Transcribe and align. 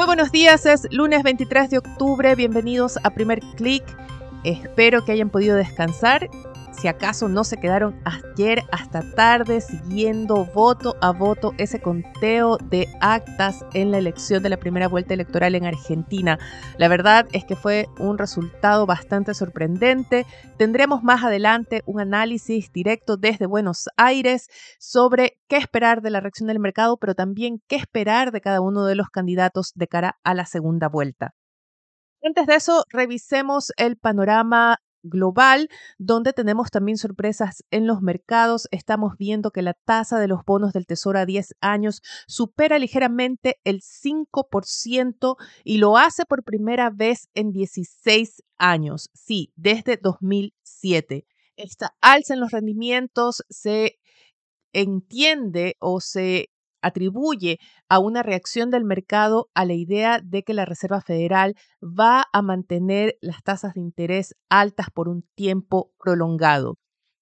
Muy 0.00 0.06
buenos 0.06 0.32
días, 0.32 0.64
es 0.64 0.90
lunes 0.90 1.22
23 1.22 1.68
de 1.68 1.76
octubre, 1.76 2.34
bienvenidos 2.34 2.98
a 3.02 3.10
Primer 3.10 3.40
Click. 3.56 3.84
Espero 4.44 5.04
que 5.04 5.12
hayan 5.12 5.28
podido 5.28 5.56
descansar 5.56 6.30
si 6.80 6.88
acaso 6.88 7.28
no 7.28 7.44
se 7.44 7.58
quedaron 7.58 8.00
ayer 8.06 8.62
hasta 8.72 9.02
tarde 9.14 9.60
siguiendo 9.60 10.46
voto 10.46 10.96
a 11.02 11.12
voto 11.12 11.52
ese 11.58 11.82
conteo 11.82 12.56
de 12.56 12.88
actas 13.02 13.66
en 13.74 13.90
la 13.90 13.98
elección 13.98 14.42
de 14.42 14.48
la 14.48 14.56
primera 14.56 14.88
vuelta 14.88 15.12
electoral 15.12 15.54
en 15.54 15.66
Argentina. 15.66 16.38
La 16.78 16.88
verdad 16.88 17.28
es 17.32 17.44
que 17.44 17.54
fue 17.54 17.86
un 17.98 18.16
resultado 18.16 18.86
bastante 18.86 19.34
sorprendente. 19.34 20.24
Tendremos 20.56 21.02
más 21.02 21.22
adelante 21.22 21.82
un 21.84 22.00
análisis 22.00 22.72
directo 22.72 23.18
desde 23.18 23.44
Buenos 23.44 23.90
Aires 23.98 24.48
sobre 24.78 25.38
qué 25.48 25.58
esperar 25.58 26.00
de 26.00 26.10
la 26.10 26.20
reacción 26.20 26.46
del 26.46 26.60
mercado, 26.60 26.96
pero 26.96 27.14
también 27.14 27.60
qué 27.68 27.76
esperar 27.76 28.32
de 28.32 28.40
cada 28.40 28.62
uno 28.62 28.86
de 28.86 28.94
los 28.94 29.10
candidatos 29.10 29.72
de 29.74 29.86
cara 29.86 30.18
a 30.24 30.32
la 30.32 30.46
segunda 30.46 30.88
vuelta. 30.88 31.34
Antes 32.22 32.46
de 32.46 32.54
eso, 32.54 32.84
revisemos 32.90 33.72
el 33.76 33.96
panorama 33.96 34.78
global, 35.02 35.68
donde 35.98 36.32
tenemos 36.32 36.70
también 36.70 36.98
sorpresas 36.98 37.64
en 37.70 37.86
los 37.86 38.02
mercados. 38.02 38.68
Estamos 38.70 39.16
viendo 39.18 39.50
que 39.50 39.62
la 39.62 39.74
tasa 39.74 40.18
de 40.18 40.28
los 40.28 40.44
bonos 40.44 40.72
del 40.72 40.86
Tesoro 40.86 41.18
a 41.18 41.26
10 41.26 41.54
años 41.60 42.02
supera 42.26 42.78
ligeramente 42.78 43.60
el 43.64 43.80
5% 43.82 45.36
y 45.64 45.78
lo 45.78 45.96
hace 45.96 46.24
por 46.24 46.44
primera 46.44 46.90
vez 46.90 47.28
en 47.34 47.52
16 47.52 48.42
años. 48.58 49.10
Sí, 49.14 49.52
desde 49.56 49.96
2007. 49.96 51.26
Esta 51.56 51.94
alza 52.00 52.34
en 52.34 52.40
los 52.40 52.52
rendimientos 52.52 53.44
se 53.48 53.98
entiende 54.72 55.76
o 55.80 56.00
se 56.00 56.50
atribuye 56.82 57.58
a 57.88 57.98
una 57.98 58.22
reacción 58.22 58.70
del 58.70 58.84
mercado 58.84 59.48
a 59.54 59.64
la 59.64 59.74
idea 59.74 60.20
de 60.22 60.42
que 60.42 60.54
la 60.54 60.64
Reserva 60.64 61.00
Federal 61.00 61.54
va 61.82 62.24
a 62.32 62.42
mantener 62.42 63.16
las 63.20 63.42
tasas 63.42 63.74
de 63.74 63.80
interés 63.80 64.34
altas 64.48 64.88
por 64.92 65.08
un 65.08 65.24
tiempo 65.34 65.92
prolongado. 65.98 66.76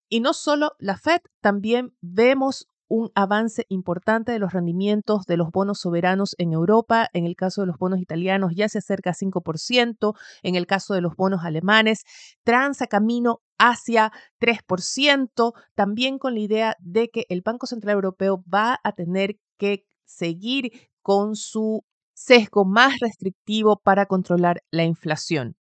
Y 0.08 0.20
no 0.20 0.32
solo 0.32 0.72
la 0.78 0.96
Fed, 0.96 1.20
también 1.40 1.94
vemos 2.00 2.66
un 2.88 3.10
avance 3.14 3.66
importante 3.68 4.32
de 4.32 4.38
los 4.38 4.52
rendimientos 4.52 5.26
de 5.26 5.36
los 5.36 5.50
bonos 5.50 5.80
soberanos 5.80 6.34
en 6.38 6.52
Europa. 6.52 7.08
En 7.12 7.26
el 7.26 7.36
caso 7.36 7.60
de 7.60 7.66
los 7.66 7.76
bonos 7.76 8.00
italianos 8.00 8.52
ya 8.54 8.68
se 8.68 8.78
acerca 8.78 9.10
a 9.10 9.14
5%, 9.14 10.14
en 10.42 10.54
el 10.54 10.66
caso 10.66 10.94
de 10.94 11.02
los 11.02 11.14
bonos 11.14 11.44
alemanes 11.44 12.04
transa 12.44 12.86
camino 12.86 13.40
hacia 13.58 14.12
3%, 14.40 15.52
también 15.74 16.18
con 16.18 16.34
la 16.34 16.40
idea 16.40 16.76
de 16.80 17.10
que 17.10 17.26
el 17.28 17.42
Banco 17.42 17.66
Central 17.66 17.94
Europeo 17.96 18.42
va 18.52 18.80
a 18.82 18.92
tener 18.92 19.36
que 19.58 19.84
seguir 20.06 20.72
con 21.02 21.36
su 21.36 21.84
sesgo 22.14 22.64
más 22.64 22.98
restrictivo 23.00 23.80
para 23.82 24.06
controlar 24.06 24.62
la 24.70 24.84
inflación. 24.84 25.56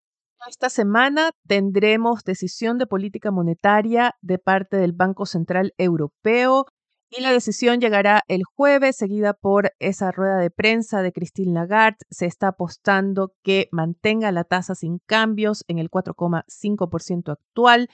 Esta 0.47 0.69
semana 0.69 1.31
tendremos 1.45 2.23
decisión 2.23 2.77
de 2.77 2.87
política 2.87 3.31
monetaria 3.31 4.15
de 4.21 4.39
parte 4.39 4.77
del 4.77 4.93
Banco 4.93 5.25
Central 5.25 5.73
Europeo 5.77 6.65
y 7.09 7.21
la 7.21 7.31
decisión 7.31 7.80
llegará 7.80 8.21
el 8.27 8.43
jueves, 8.43 8.97
seguida 8.97 9.33
por 9.33 9.73
esa 9.80 10.11
rueda 10.11 10.37
de 10.37 10.52
prensa 10.52 11.02
de 11.02 11.11
Christine 11.11 11.53
Lagarde. 11.53 11.97
Se 12.09 12.25
está 12.25 12.49
apostando 12.49 13.33
que 13.43 13.69
mantenga 13.71 14.31
la 14.31 14.43
tasa 14.43 14.75
sin 14.75 14.99
cambios 15.05 15.63
en 15.67 15.80
el 15.80 15.89
4,5% 15.89 17.31
actual 17.31 17.89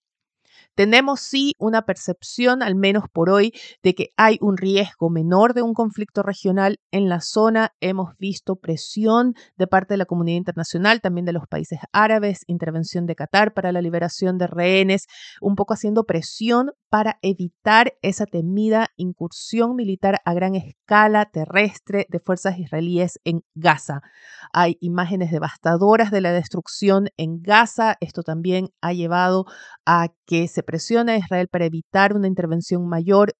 Tenemos 0.76 1.20
sí 1.20 1.54
una 1.60 1.84
percepción, 1.84 2.64
al 2.64 2.76
menos 2.76 3.06
por 3.12 3.30
hoy, 3.30 3.54
de 3.84 3.94
que 3.94 4.10
hay 4.18 4.38
un 4.42 4.58
riesgo 4.58 5.10
menor 5.10 5.54
de 5.54 5.62
un 5.62 5.74
conflicto 5.74 6.24
regional 6.24 6.80
en 6.92 7.10
la 7.10 7.22
zona. 7.22 7.74
Hemos 7.82 8.18
visto 8.18 8.56
presión 8.56 9.34
de 9.58 9.68
parte 9.68 9.94
de 9.94 9.98
la 9.98 10.06
comunidad 10.06 10.38
internacional, 10.38 11.02
también 11.02 11.26
de 11.26 11.34
los 11.34 11.48
países 11.48 11.80
árabes, 11.92 12.44
intervención 12.48 13.06
de 13.06 13.16
Qatar 13.16 13.54
para 13.54 13.72
la 13.72 13.82
liberación 13.82 14.38
de 14.38 14.48
rehenes, 14.48 15.08
un 15.42 15.56
poco 15.56 15.74
haciendo 15.74 16.06
presión 16.06 16.72
para 16.90 17.18
evitar 17.22 17.94
esa 18.02 18.26
temida 18.26 18.90
incursión 18.98 19.76
militar 19.76 20.20
a 20.26 20.34
gran 20.34 20.56
escala 20.56 21.26
terrestre 21.32 22.06
de 22.10 22.20
fuerzas 22.20 22.60
israelíes 22.60 23.20
en 23.24 23.44
Gaza. 23.56 24.02
Hay 24.52 24.78
imágenes 24.82 25.32
devastadoras 25.32 26.12
de 26.12 26.22
la 26.22 26.34
destrucción 26.34 27.08
en 27.18 27.42
Gaza. 27.42 27.96
Esto 28.02 28.24
también 28.24 28.70
ha 28.82 28.92
llevado 28.94 29.46
a 29.86 30.10
que 30.26 30.48
se 30.48 30.61
presione 30.64 31.14
a 31.14 31.18
Israel 31.18 31.48
para 31.48 31.66
evitar 31.66 32.16
una 32.16 32.28
intervención 32.28 32.88
mayor. 32.88 33.34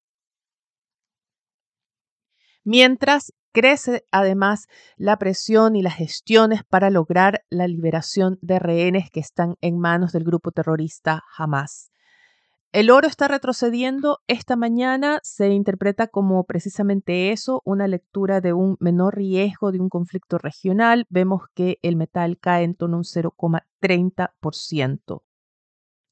Mientras 2.64 3.32
crece 3.52 4.04
además 4.10 4.66
la 4.96 5.18
presión 5.18 5.76
y 5.76 5.82
las 5.82 5.96
gestiones 5.96 6.64
para 6.64 6.90
lograr 6.90 7.44
la 7.50 7.68
liberación 7.68 8.38
de 8.40 8.58
rehenes 8.58 9.10
que 9.10 9.20
están 9.20 9.56
en 9.60 9.78
manos 9.78 10.12
del 10.12 10.24
grupo 10.24 10.52
terrorista 10.52 11.22
Hamas. 11.36 11.90
El 12.72 12.90
oro 12.90 13.06
está 13.06 13.28
retrocediendo. 13.28 14.20
Esta 14.28 14.56
mañana 14.56 15.20
se 15.22 15.50
interpreta 15.50 16.06
como 16.06 16.44
precisamente 16.44 17.30
eso, 17.30 17.60
una 17.66 17.86
lectura 17.86 18.40
de 18.40 18.54
un 18.54 18.78
menor 18.80 19.16
riesgo 19.16 19.72
de 19.72 19.80
un 19.80 19.90
conflicto 19.90 20.38
regional. 20.38 21.04
Vemos 21.10 21.42
que 21.54 21.78
el 21.82 21.96
metal 21.96 22.38
cae 22.40 22.64
en 22.64 22.74
torno 22.74 22.96
a 22.96 23.00
un 23.00 23.04
0,30%. 23.04 25.22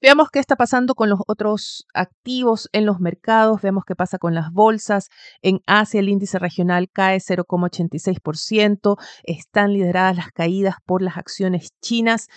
Veamos 0.03 0.31
qué 0.31 0.39
está 0.39 0.57
pasando 0.57 0.95
con 0.95 1.11
los 1.11 1.21
otros 1.27 1.87
activos 1.93 2.71
en 2.73 2.87
los 2.87 3.01
mercados, 3.01 3.61
vemos 3.61 3.85
qué 3.87 3.95
pasa 3.95 4.17
con 4.17 4.35
las 4.35 4.51
bolsas. 4.51 5.11
En 5.43 5.61
Asia 5.67 6.01
el 6.01 6.09
índice 6.09 6.39
regional 6.39 6.89
cae 6.91 7.19
0,86%, 7.19 8.97
están 9.25 9.75
lideradas 9.75 10.17
las 10.17 10.33
caídas 10.33 10.77
por 10.87 11.03
las 11.03 11.19
acciones 11.19 11.75
chinas 11.83 12.29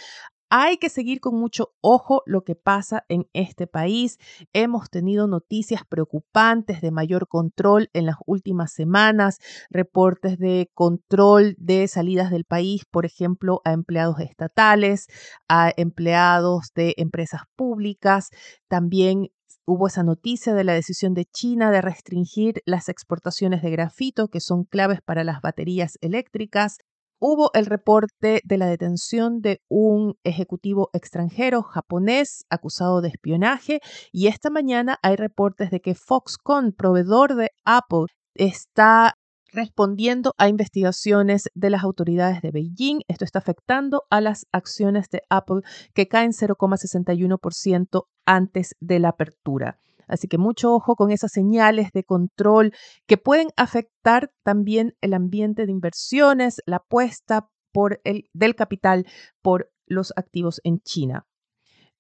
hay 0.56 0.78
que 0.78 0.90
seguir 0.90 1.20
con 1.20 1.34
mucho 1.34 1.74
ojo 1.82 2.22
lo 2.28 2.44
que 2.44 2.54
pasa 2.54 3.06
en 3.10 3.28
este 3.34 3.66
país. 3.66 4.20
Hemos 4.54 4.92
tenido 4.92 5.26
noticias 5.26 5.82
preocupantes 5.84 6.80
de 6.80 6.92
mayor 6.92 7.28
control 7.28 7.90
en 7.94 8.06
las 8.06 8.18
últimas 8.28 8.72
semanas, 8.72 9.40
reportes 9.72 10.38
de 10.38 10.70
control 10.76 11.56
de 11.58 11.88
salidas 11.88 12.30
del 12.30 12.46
país, 12.46 12.84
por 12.86 13.08
ejemplo, 13.08 13.62
a 13.66 13.74
empleados 13.74 14.20
estatales, 14.20 15.08
a 15.48 15.74
empleados 15.76 16.72
de 16.76 16.94
empresas 16.98 17.42
públicas. 17.56 18.30
También 18.68 19.32
hubo 19.66 19.88
esa 19.88 20.04
noticia 20.04 20.54
de 20.54 20.66
la 20.66 20.74
decisión 20.74 21.16
de 21.16 21.26
China 21.26 21.72
de 21.72 21.82
restringir 21.82 22.62
las 22.68 22.90
exportaciones 22.90 23.64
de 23.64 23.72
grafito, 23.72 24.28
que 24.28 24.40
son 24.40 24.66
claves 24.66 25.02
para 25.02 25.24
las 25.24 25.42
baterías 25.42 25.98
eléctricas 26.02 26.78
hubo 27.26 27.52
el 27.54 27.68
reporte 27.68 28.42
de 28.44 28.58
la 28.58 28.66
detención 28.66 29.40
de 29.40 29.62
un 29.70 30.16
ejecutivo 30.26 30.90
extranjero 30.92 31.64
japonés 31.64 32.44
acusado 32.50 33.00
de 33.00 33.08
espionaje 33.08 33.80
y 34.12 34.28
esta 34.28 34.50
mañana 34.50 34.98
hay 35.02 35.16
reportes 35.16 35.72
de 35.72 35.80
que 35.80 35.96
Foxconn, 35.96 36.74
proveedor 36.74 37.36
de 37.36 37.52
Apple, 37.64 38.08
está 38.36 39.14
respondiendo 39.54 40.34
a 40.38 40.50
investigaciones 40.50 41.48
de 41.54 41.70
las 41.70 41.84
autoridades 41.84 42.42
de 42.42 42.52
Beijing. 42.52 43.04
Esto 43.08 43.24
está 43.24 43.40
afectando 43.40 44.04
a 44.10 44.20
las 44.20 44.46
acciones 44.52 45.08
de 45.10 45.22
Apple 45.30 45.62
que 45.94 46.10
caen 46.10 46.32
0,61% 46.32 48.04
antes 48.26 48.76
de 48.82 49.00
la 49.00 49.10
apertura. 49.10 49.78
Así 50.08 50.28
que 50.28 50.38
mucho 50.38 50.74
ojo 50.74 50.96
con 50.96 51.12
esas 51.12 51.32
señales 51.32 51.92
de 51.94 52.04
control 52.04 52.74
que 53.08 53.18
pueden 53.18 53.50
afectar 53.58 54.32
también 54.44 54.96
el 55.02 55.14
ambiente 55.14 55.66
de 55.66 55.72
inversiones, 55.72 56.62
la 56.66 56.76
apuesta 56.78 57.48
por 57.72 58.00
el, 58.04 58.30
del 58.34 58.56
capital 58.56 59.06
por 59.42 59.72
los 59.86 60.14
activos 60.16 60.60
en 60.64 60.80
China. 60.80 61.26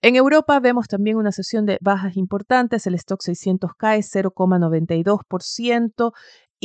En 0.01 0.15
Europa 0.17 0.59
vemos 0.59 0.87
también 0.87 1.15
una 1.15 1.31
sesión 1.31 1.65
de 1.65 1.77
bajas 1.79 2.17
importantes, 2.17 2.85
el 2.87 2.95
stock 2.95 3.21
600 3.21 3.71
cae 3.77 4.01
0,92%, 4.01 6.11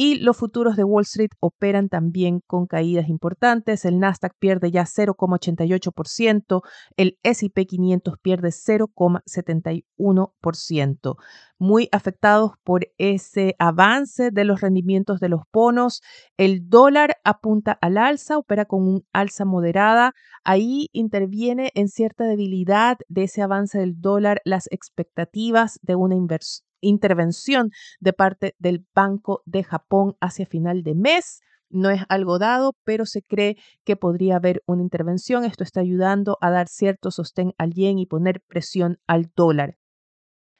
y 0.01 0.21
los 0.21 0.37
futuros 0.37 0.77
de 0.77 0.85
Wall 0.85 1.03
Street 1.03 1.33
operan 1.41 1.89
también 1.89 2.39
con 2.47 2.69
caídas 2.69 3.09
importantes. 3.09 3.85
El 3.85 3.99
Nasdaq 3.99 4.33
pierde 4.39 4.71
ya 4.71 4.85
0,88%, 4.85 6.63
el 6.97 7.19
SP 7.27 7.67
500 7.67 8.15
pierde 8.23 8.51
0,71%. 8.51 11.17
Muy 11.59 11.89
afectados 11.91 12.53
por 12.63 12.87
ese 12.97 13.57
avance 13.59 14.31
de 14.31 14.45
los 14.45 14.61
rendimientos 14.61 15.19
de 15.19 15.31
los 15.31 15.41
bonos. 15.53 16.01
El 16.37 16.69
dólar 16.69 17.17
apunta 17.25 17.77
al 17.81 17.99
alza, 17.99 18.39
opera 18.39 18.67
con 18.67 18.87
un 18.87 19.05
alza 19.13 19.45
moderada. 19.45 20.13
Ahí 20.45 20.87
interviene 20.93 21.73
en 21.75 21.89
cierta 21.89 22.23
debilidad 22.23 22.99
de 23.09 23.25
ese 23.25 23.43
avance 23.43 23.81
del 23.81 24.01
dólar 24.01 24.41
las 24.45 24.69
expectativas 24.71 25.81
de 25.83 25.97
una 25.97 26.15
inversión 26.15 26.68
intervención 26.81 27.71
de 28.01 28.13
parte 28.13 28.55
del 28.59 28.87
Banco 28.95 29.43
de 29.47 29.65
Japón 29.65 30.17
hacia 30.21 30.47
final 30.47 30.83
de 30.83 30.95
mes. 30.95 31.41
No 31.71 31.91
es 31.91 32.03
algo 32.09 32.39
dado, 32.39 32.75
pero 32.85 33.07
se 33.07 33.23
cree 33.23 33.57
que 33.85 33.97
podría 33.97 34.37
haber 34.37 34.63
una 34.67 34.83
intervención. 34.83 35.45
Esto 35.45 35.65
está 35.65 35.81
ayudando 35.81 36.39
a 36.41 36.51
dar 36.51 36.69
cierto 36.69 37.11
sostén 37.11 37.55
al 37.59 37.73
yen 37.75 37.99
y 37.99 38.07
poner 38.07 38.41
presión 38.49 38.99
al 39.07 39.31
dólar. 39.35 39.78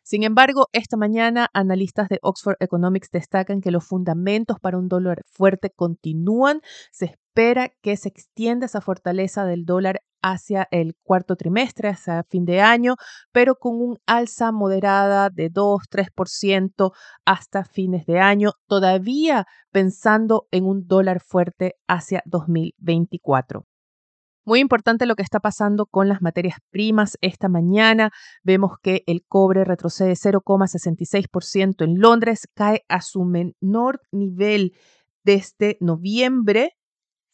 Sin 0.09 0.23
embargo, 0.23 0.69
esta 0.73 0.97
mañana 0.97 1.51
analistas 1.53 2.09
de 2.09 2.19
Oxford 2.23 2.57
Economics 2.61 3.11
destacan 3.11 3.61
que 3.61 3.71
los 3.71 3.85
fundamentos 3.85 4.59
para 4.59 4.79
un 4.79 4.89
dólar 4.89 5.21
fuerte 5.27 5.69
continúan. 5.69 6.63
Se 6.91 7.05
espera 7.05 7.69
que 7.83 7.95
se 7.99 8.09
extienda 8.09 8.65
esa 8.65 8.81
fortaleza 8.81 9.45
del 9.45 9.67
dólar 9.67 10.01
hacia 10.23 10.67
el 10.71 10.95
cuarto 11.03 11.37
trimestre, 11.37 11.91
hacia 11.91 12.23
fin 12.23 12.47
de 12.47 12.63
año, 12.63 12.95
pero 13.33 13.57
con 13.57 13.83
un 13.83 13.99
alza 14.07 14.51
moderada 14.51 15.29
de 15.29 15.51
2-3% 15.51 16.93
hasta 17.27 17.65
fines 17.65 18.07
de 18.07 18.19
año, 18.19 18.53
todavía 18.67 19.45
pensando 19.73 20.49
en 20.53 20.65
un 20.65 20.87
dólar 20.87 21.21
fuerte 21.21 21.75
hacia 21.87 22.23
2024. 22.25 23.67
Muy 24.49 24.61
importante 24.61 25.05
lo 25.05 25.15
que 25.15 25.23
está 25.23 25.41
pasando 25.41 25.85
con 25.85 26.09
las 26.09 26.23
materias 26.23 26.57
primas. 26.71 27.19
Esta 27.21 27.51
mañana 27.51 28.13
vemos 28.43 28.79
que 28.83 29.05
el 29.07 29.23
cobre 29.29 29.63
retrocede 29.63 30.15
0,66% 30.15 31.85
en 31.85 32.01
Londres, 32.01 32.49
cae 32.55 32.83
a 32.89 33.03
su 33.03 33.25
menor 33.25 34.01
nivel 34.11 34.73
desde 35.23 35.77
noviembre 35.83 36.79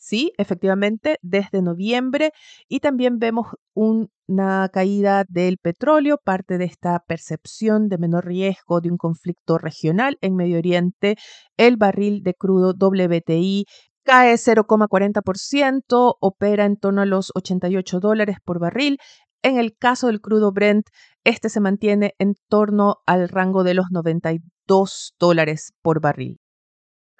Sí, 0.06 0.34
efectivamente, 0.36 1.16
desde 1.22 1.62
noviembre 1.62 2.32
y 2.68 2.80
también 2.80 3.18
vemos 3.18 3.46
una 3.72 4.68
caída 4.68 5.24
del 5.26 5.56
petróleo, 5.56 6.20
parte 6.22 6.58
de 6.58 6.66
esta 6.66 6.98
percepción 7.06 7.88
de 7.88 7.96
menor 7.96 8.26
riesgo 8.26 8.82
de 8.82 8.90
un 8.90 8.98
conflicto 8.98 9.56
regional 9.56 10.18
en 10.20 10.36
Medio 10.36 10.58
Oriente. 10.58 11.16
El 11.56 11.78
barril 11.78 12.22
de 12.22 12.34
crudo 12.34 12.74
WTI 12.78 13.64
cae 14.04 14.34
0,40%, 14.34 16.16
opera 16.20 16.64
en 16.64 16.76
torno 16.76 17.02
a 17.02 17.06
los 17.06 17.32
88 17.34 18.00
dólares 18.00 18.36
por 18.44 18.60
barril. 18.60 18.98
En 19.42 19.58
el 19.58 19.76
caso 19.76 20.06
del 20.06 20.20
crudo 20.20 20.52
Brent, 20.52 20.86
este 21.24 21.48
se 21.48 21.60
mantiene 21.60 22.14
en 22.18 22.34
torno 22.48 22.96
al 23.06 23.28
rango 23.28 23.64
de 23.64 23.74
los 23.74 23.86
92 23.90 25.14
dólares 25.18 25.72
por 25.82 26.00
barril. 26.00 26.38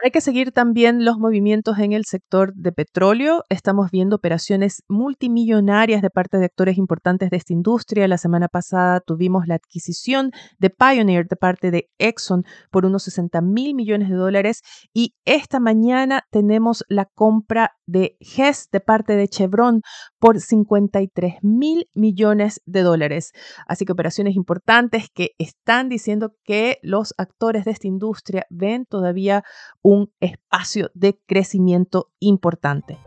Hay 0.05 0.11
que 0.11 0.21
seguir 0.21 0.53
también 0.53 1.03
los 1.03 1.17
movimientos 1.17 1.79
en 1.79 1.93
el 1.95 2.05
sector 2.05 2.53
de 2.55 2.73
petróleo. 2.73 3.43
Estamos 3.49 3.91
viendo 3.91 4.17
operaciones 4.17 4.83
multimillonarias 4.87 6.03
de 6.03 6.11
parte 6.11 6.37
de 6.37 6.45
actores 6.45 6.77
importantes 6.77 7.31
de 7.31 7.39
esta 7.39 7.55
industria. 7.55 8.07
La 8.07 8.19
semana 8.19 8.49
pasada 8.49 9.01
tuvimos 9.01 9.47
la 9.47 9.55
adquisición 9.55 10.31
de 10.59 10.69
Pioneer 10.69 11.27
de 11.27 11.37
parte 11.37 11.71
de 11.71 11.89
Exxon 11.97 12.45
por 12.71 12.85
unos 12.85 13.05
60 13.05 13.41
mil 13.41 13.75
millones 13.75 14.11
de 14.11 14.17
dólares 14.17 14.61
y 14.93 15.15
esta 15.25 15.59
mañana 15.59 16.25
tenemos 16.31 16.85
la 16.91 17.07
compra 17.07 17.71
de 17.87 18.19
Hess 18.21 18.69
de 18.73 18.81
parte 18.81 19.17
de 19.17 19.29
Chevron 19.29 19.81
por 20.19 20.39
53 20.39 21.37
mil 21.43 21.89
millones 21.95 22.61
de 22.67 22.83
dólares. 22.83 23.33
Así 23.67 23.87
que 23.87 23.93
operaciones 23.93 24.37
importantes 24.37 25.09
que 25.15 25.31
están 25.39 25.89
diciendo 25.89 26.35
que 26.45 26.77
los 26.83 27.15
actores 27.17 27.65
de 27.65 27.71
esta 27.71 27.87
industria 27.87 28.47
ven 28.51 28.85
todavía 28.85 29.45
un 29.83 29.94
espacio 30.21 30.91
de 30.95 31.19
crecimiento 31.27 32.13
importante. 32.19 32.99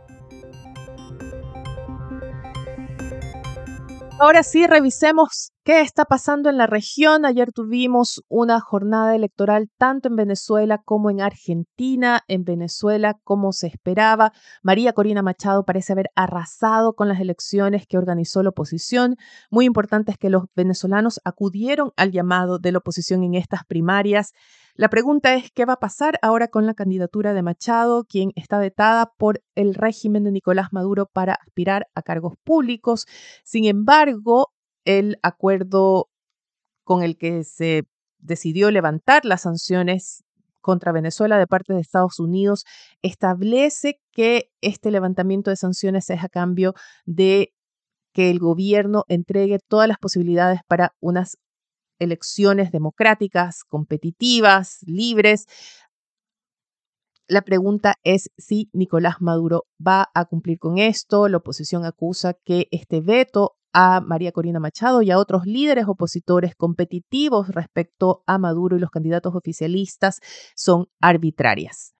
Ahora 4.19 4.41
sí, 4.41 4.65
revisemos 4.65 5.51
qué 5.63 5.81
está 5.81 6.05
pasando 6.05 6.49
en 6.49 6.57
la 6.57 6.65
región. 6.65 7.23
Ayer 7.23 7.51
tuvimos 7.51 8.23
una 8.29 8.59
jornada 8.59 9.15
electoral 9.15 9.69
tanto 9.77 10.07
en 10.07 10.15
Venezuela 10.15 10.79
como 10.83 11.11
en 11.11 11.21
Argentina. 11.21 12.21
En 12.27 12.43
Venezuela, 12.43 13.19
como 13.23 13.51
se 13.51 13.67
esperaba, 13.67 14.31
María 14.63 14.93
Corina 14.93 15.21
Machado 15.21 15.65
parece 15.65 15.93
haber 15.93 16.09
arrasado 16.15 16.95
con 16.95 17.09
las 17.09 17.19
elecciones 17.19 17.85
que 17.85 17.99
organizó 17.99 18.41
la 18.41 18.49
oposición. 18.49 19.17
Muy 19.51 19.65
importante 19.65 20.11
es 20.11 20.17
que 20.17 20.31
los 20.31 20.45
venezolanos 20.55 21.21
acudieron 21.23 21.91
al 21.95 22.11
llamado 22.11 22.57
de 22.57 22.71
la 22.71 22.79
oposición 22.79 23.23
en 23.23 23.35
estas 23.35 23.65
primarias. 23.65 24.33
La 24.77 24.89
pregunta 24.89 25.33
es 25.33 25.49
qué 25.51 25.65
va 25.65 25.73
a 25.73 25.79
pasar 25.79 26.19
ahora 26.21 26.49
con 26.49 26.67
la 26.67 26.75
candidatura 26.75 27.33
de 27.33 27.41
Machado, 27.41 28.03
quien 28.03 28.31
está 28.35 28.59
vetada 28.59 29.11
por 29.17 29.41
el 29.55 29.73
régimen 29.73 30.23
de 30.23 30.31
Nicolás 30.31 30.67
Maduro 30.71 31.07
para 31.07 31.33
aspirar 31.33 31.87
a 31.95 32.03
cargos 32.03 32.35
públicos. 32.43 33.07
Sin 33.43 33.65
embargo, 33.65 34.53
el 34.85 35.17
acuerdo 35.23 36.11
con 36.83 37.01
el 37.01 37.17
que 37.17 37.43
se 37.43 37.87
decidió 38.19 38.69
levantar 38.69 39.25
las 39.25 39.41
sanciones 39.41 40.23
contra 40.61 40.91
Venezuela 40.91 41.39
de 41.39 41.47
parte 41.47 41.73
de 41.73 41.81
Estados 41.81 42.19
Unidos 42.19 42.63
establece 43.01 43.99
que 44.11 44.51
este 44.61 44.91
levantamiento 44.91 45.49
de 45.49 45.55
sanciones 45.55 46.07
es 46.11 46.23
a 46.23 46.29
cambio 46.29 46.75
de 47.07 47.51
que 48.13 48.29
el 48.29 48.37
gobierno 48.37 49.05
entregue 49.07 49.57
todas 49.67 49.87
las 49.87 49.97
posibilidades 49.97 50.59
para 50.67 50.93
unas 50.99 51.39
elecciones 51.99 52.71
democráticas, 52.71 53.63
competitivas, 53.63 54.79
libres. 54.85 55.47
La 57.27 57.41
pregunta 57.41 57.95
es 58.03 58.31
si 58.37 58.69
Nicolás 58.73 59.15
Maduro 59.19 59.65
va 59.85 60.09
a 60.13 60.25
cumplir 60.25 60.59
con 60.59 60.77
esto. 60.77 61.27
La 61.27 61.37
oposición 61.37 61.83
acusa 61.85 62.33
que 62.33 62.67
este 62.71 63.01
veto 63.01 63.57
a 63.73 64.01
María 64.01 64.31
Corina 64.31 64.59
Machado 64.59 65.01
y 65.01 65.11
a 65.11 65.19
otros 65.19 65.45
líderes 65.45 65.85
opositores 65.87 66.55
competitivos 66.55 67.49
respecto 67.49 68.23
a 68.25 68.37
Maduro 68.37 68.77
y 68.77 68.79
los 68.79 68.91
candidatos 68.91 69.35
oficialistas 69.35 70.19
son 70.55 70.87
arbitrarias. 71.01 71.96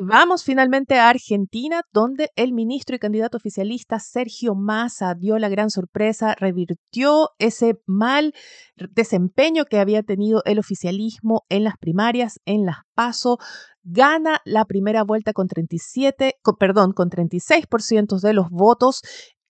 Vamos 0.00 0.42
finalmente 0.42 0.98
a 0.98 1.08
Argentina, 1.08 1.82
donde 1.92 2.30
el 2.34 2.52
ministro 2.52 2.96
y 2.96 2.98
candidato 2.98 3.36
oficialista 3.36 4.00
Sergio 4.00 4.56
Massa 4.56 5.14
dio 5.14 5.38
la 5.38 5.48
gran 5.48 5.70
sorpresa, 5.70 6.34
revirtió 6.34 7.30
ese 7.38 7.80
mal 7.86 8.34
desempeño 8.74 9.66
que 9.66 9.78
había 9.78 10.02
tenido 10.02 10.42
el 10.46 10.58
oficialismo 10.58 11.44
en 11.48 11.62
las 11.62 11.78
primarias, 11.78 12.40
en 12.44 12.66
las 12.66 12.78
PASO, 12.94 13.38
gana 13.84 14.40
la 14.44 14.64
primera 14.64 15.04
vuelta 15.04 15.32
con 15.32 15.46
37, 15.46 16.40
perdón, 16.58 16.92
con 16.92 17.08
36% 17.08 18.20
de 18.20 18.32
los 18.32 18.50
votos 18.50 19.00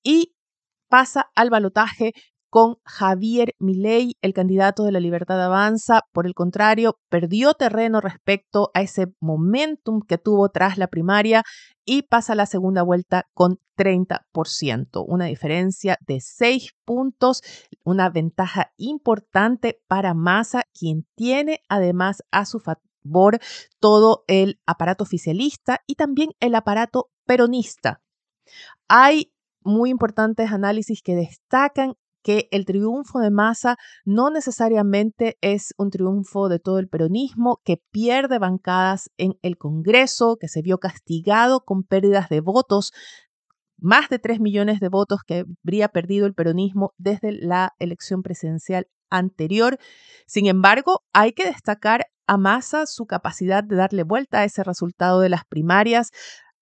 y 0.03 0.35
pasa 0.91 1.31
al 1.35 1.49
balotaje 1.49 2.13
con 2.54 2.76
Javier 2.84 3.56
Milei, 3.58 4.14
el 4.23 4.32
candidato 4.32 4.84
de 4.84 4.92
la 4.92 5.00
Libertad 5.00 5.42
Avanza. 5.42 6.02
Por 6.12 6.25
el 6.25 6.34
contrario, 6.34 7.00
perdió 7.08 7.54
terreno 7.54 8.00
respecto 8.00 8.70
a 8.75 8.82
ese 8.82 9.08
momentum 9.18 10.00
que 10.06 10.18
tuvo 10.18 10.49
tras 10.50 10.78
la 10.78 10.87
primaria 10.87 11.42
y 11.84 12.02
pasa 12.02 12.37
la 12.37 12.46
segunda 12.46 12.84
vuelta 12.84 13.25
con 13.34 13.58
30%, 13.76 15.04
una 15.04 15.25
diferencia 15.25 15.99
de 16.06 16.20
6 16.20 16.76
puntos, 16.84 17.42
una 17.82 18.08
ventaja 18.08 18.70
importante 18.76 19.80
para 19.88 20.14
Massa, 20.14 20.62
quien 20.78 21.08
tiene 21.16 21.58
además 21.68 22.23
a 22.30 22.44
su 22.44 22.61
favor 22.61 23.40
todo 23.80 24.23
el 24.28 24.61
aparato 24.64 25.02
oficialista 25.02 25.80
y 25.88 25.96
también 25.96 26.30
el 26.38 26.54
aparato 26.54 27.11
peronista. 27.26 28.00
Hay 28.87 29.32
muy 29.64 29.90
importantes 29.90 30.52
análisis 30.52 31.02
que 31.02 31.16
destacan 31.16 31.96
que 32.25 32.49
el 32.50 32.64
triunfo 32.64 33.21
de 33.21 33.31
Massa 33.31 33.76
no 34.04 34.31
necesariamente 34.31 35.37
es 35.43 35.75
un 35.76 35.90
triunfo 35.90 36.49
de 36.49 36.59
todo 36.59 36.78
el 36.78 36.88
peronismo, 36.88 37.61
que 37.64 37.76
pierde 37.93 38.38
bancadas 38.38 39.11
en 39.19 39.35
el 39.43 39.59
Congreso, 39.59 40.37
que 40.40 40.49
se 40.49 40.62
vio 40.62 40.78
castigado 40.78 41.61
con 41.61 41.85
pérdidas 41.85 42.28
de 42.31 42.40
votos, 42.40 42.93
más 43.78 44.09
de 44.09 44.19
3 44.19 44.40
millones 44.40 44.81
de 44.81 44.88
votos 44.88 45.21
que 45.26 45.45
habría 45.62 45.88
perdido 45.88 46.26
el 46.26 46.35
peronismo 46.35 46.95
desde 46.97 47.33
la 47.33 47.75
elección 47.78 48.23
presidencial 48.23 48.87
anterior. 49.11 49.78
Sin 50.26 50.47
embargo, 50.47 51.02
hay 51.12 51.33
que 51.33 51.45
destacar 51.45 52.07
a 52.26 52.38
Massa 52.38 52.87
su 52.87 53.04
capacidad 53.04 53.62
de 53.62 53.76
darle 53.76 54.02
vuelta 54.02 54.40
a 54.40 54.45
ese 54.45 54.64
resultado 54.64 55.21
de 55.21 55.28
las 55.28 55.45
primarias, 55.45 56.11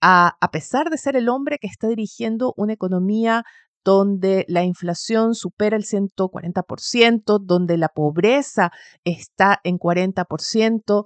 a, 0.00 0.36
pesar 0.50 0.90
de 0.90 0.98
ser 0.98 1.14
el 1.14 1.28
hombre 1.28 1.58
que 1.60 1.68
está 1.68 1.86
dirigiendo 1.86 2.52
una 2.56 2.72
economía 2.72 3.44
donde 3.84 4.44
la 4.48 4.64
inflación 4.64 5.34
supera 5.34 5.76
el 5.76 5.84
140%, 5.84 7.38
donde 7.40 7.76
la 7.76 7.88
pobreza 7.88 8.70
está 9.04 9.60
en 9.64 9.78
40%, 9.78 11.04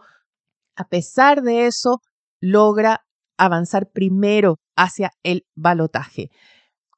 a 0.77 0.85
pesar 0.89 1.43
de 1.43 1.67
eso, 1.67 2.01
logra 2.41 3.01
avanzar 3.39 3.89
primero 3.91 4.57
hacia 4.77 5.11
el 5.23 5.47
balotaje. 5.55 6.31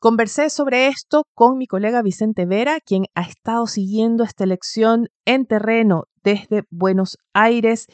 Conversé 0.00 0.48
sobre 0.48 0.86
esto 0.86 1.24
con 1.34 1.58
mi 1.58 1.66
colega 1.66 2.02
Vicente 2.02 2.46
Vera, 2.46 2.78
quien 2.80 3.06
ha 3.16 3.22
estado 3.22 3.66
siguiendo 3.66 4.22
esta 4.22 4.44
elección 4.44 5.08
en 5.24 5.44
terreno 5.44 6.04
desde 6.22 6.62
Buenos 6.70 7.18
Aires. 7.34 7.86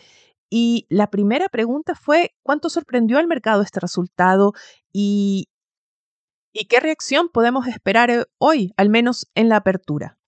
Y 0.50 0.86
la 0.90 1.08
primera 1.08 1.48
pregunta 1.48 1.94
fue, 1.94 2.32
¿cuánto 2.42 2.68
sorprendió 2.68 3.18
al 3.18 3.26
mercado 3.26 3.62
este 3.62 3.80
resultado? 3.80 4.52
Y 4.92 5.48
¿Y 6.56 6.66
qué 6.66 6.78
reacción 6.78 7.30
podemos 7.30 7.66
esperar 7.66 8.10
eh, 8.10 8.26
hoy, 8.38 8.72
al 8.76 8.88
menos 8.88 9.26
en 9.34 9.48
la 9.48 9.56
apertura? 9.56 10.20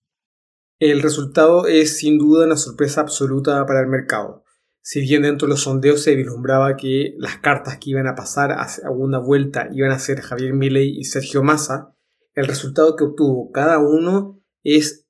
El 0.80 1.00
resultado 1.00 1.68
es 1.68 1.98
sin 1.98 2.18
duda 2.18 2.46
una 2.46 2.56
sorpresa 2.56 3.00
absoluta 3.00 3.64
para 3.64 3.80
el 3.80 3.86
mercado. 3.86 4.42
Si 4.82 5.00
bien 5.00 5.22
dentro 5.22 5.46
de 5.46 5.52
los 5.52 5.62
sondeos 5.62 6.02
se 6.02 6.16
vislumbraba 6.16 6.76
que 6.76 7.14
las 7.18 7.38
cartas 7.38 7.78
que 7.78 7.90
iban 7.90 8.08
a 8.08 8.16
pasar 8.16 8.50
a 8.50 8.66
segunda 8.66 9.20
vuelta 9.20 9.68
iban 9.72 9.92
a 9.92 10.00
ser 10.00 10.20
Javier 10.20 10.52
Milei 10.52 10.98
y 10.98 11.04
Sergio 11.04 11.44
Massa, 11.44 11.94
el 12.34 12.48
resultado 12.48 12.96
que 12.96 13.04
obtuvo 13.04 13.52
cada 13.52 13.78
uno 13.78 14.42
es 14.64 15.06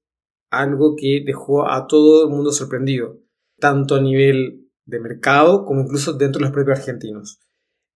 algo 0.50 0.96
que 0.96 1.22
dejó 1.26 1.66
a 1.66 1.86
todo 1.86 2.24
el 2.24 2.30
mundo 2.30 2.52
sorprendido, 2.52 3.20
tanto 3.58 3.94
a 3.94 4.02
nivel 4.02 4.70
de 4.84 5.00
mercado 5.00 5.64
como 5.64 5.80
incluso 5.80 6.12
dentro 6.12 6.40
de 6.40 6.44
los 6.44 6.52
propios 6.52 6.78
argentinos. 6.78 7.40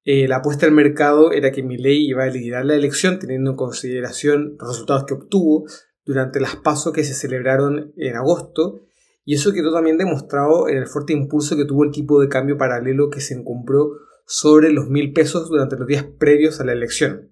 Eh, 0.05 0.27
la 0.29 0.37
apuesta 0.37 0.67
del 0.67 0.75
mercado 0.75 1.33
era 1.33 1.53
que 1.53 1.63
Milley 1.63 2.09
iba 2.09 2.25
a 2.25 2.29
liderar 2.29 2.65
la 2.65 2.75
elección 2.75 3.19
teniendo 3.19 3.51
en 3.51 3.57
consideración 3.57 4.57
los 4.59 4.71
resultados 4.71 5.05
que 5.05 5.15
obtuvo 5.15 5.67
durante 6.05 6.41
las 6.41 6.57
pasos 6.57 6.93
que 6.93 7.05
se 7.05 7.15
celebraron 7.15 7.93
en 7.97 8.17
agosto 8.17 8.81
y 9.25 9.35
eso 9.35 9.53
quedó 9.53 9.73
también 9.73 9.99
demostrado 9.99 10.69
en 10.69 10.79
el 10.79 10.87
fuerte 10.87 11.13
impulso 11.13 11.57
que 11.57 11.67
tuvo 11.67 11.85
el 11.85 11.91
tipo 11.91 12.21
de 12.21 12.29
cambio 12.29 12.57
paralelo 12.57 13.11
que 13.11 13.21
se 13.21 13.35
encumbró 13.35 13.93
sobre 14.27 14.73
los 14.73 14.89
mil 14.89 15.13
pesos 15.13 15.49
durante 15.49 15.77
los 15.77 15.87
días 15.87 16.05
previos 16.19 16.61
a 16.61 16.65
la 16.65 16.73
elección. 16.73 17.31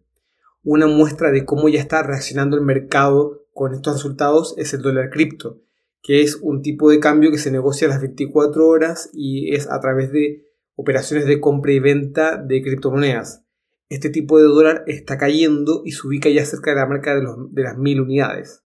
Una 0.62 0.86
muestra 0.86 1.30
de 1.30 1.44
cómo 1.44 1.68
ya 1.68 1.80
está 1.80 2.02
reaccionando 2.02 2.56
el 2.56 2.62
mercado 2.62 3.46
con 3.54 3.72
estos 3.72 3.94
resultados 3.94 4.54
es 4.58 4.74
el 4.74 4.82
dólar 4.82 5.08
cripto, 5.10 5.62
que 6.02 6.22
es 6.22 6.36
un 6.42 6.60
tipo 6.62 6.90
de 6.90 7.00
cambio 7.00 7.30
que 7.30 7.38
se 7.38 7.50
negocia 7.50 7.86
a 7.86 7.90
las 7.90 8.00
24 8.00 8.66
horas 8.66 9.10
y 9.12 9.54
es 9.54 9.68
a 9.70 9.80
través 9.80 10.12
de 10.12 10.47
operaciones 10.78 11.26
de 11.26 11.40
compra 11.40 11.72
y 11.72 11.80
venta 11.80 12.36
de 12.36 12.62
criptomonedas. 12.62 13.44
Este 13.88 14.10
tipo 14.10 14.38
de 14.38 14.44
dólar 14.44 14.84
está 14.86 15.18
cayendo 15.18 15.82
y 15.84 15.90
se 15.90 16.06
ubica 16.06 16.28
ya 16.28 16.44
cerca 16.44 16.70
de 16.70 16.76
la 16.76 16.86
marca 16.86 17.16
de, 17.16 17.62
las 17.62 17.76
mil 17.76 18.00
unidades. 18.00 18.64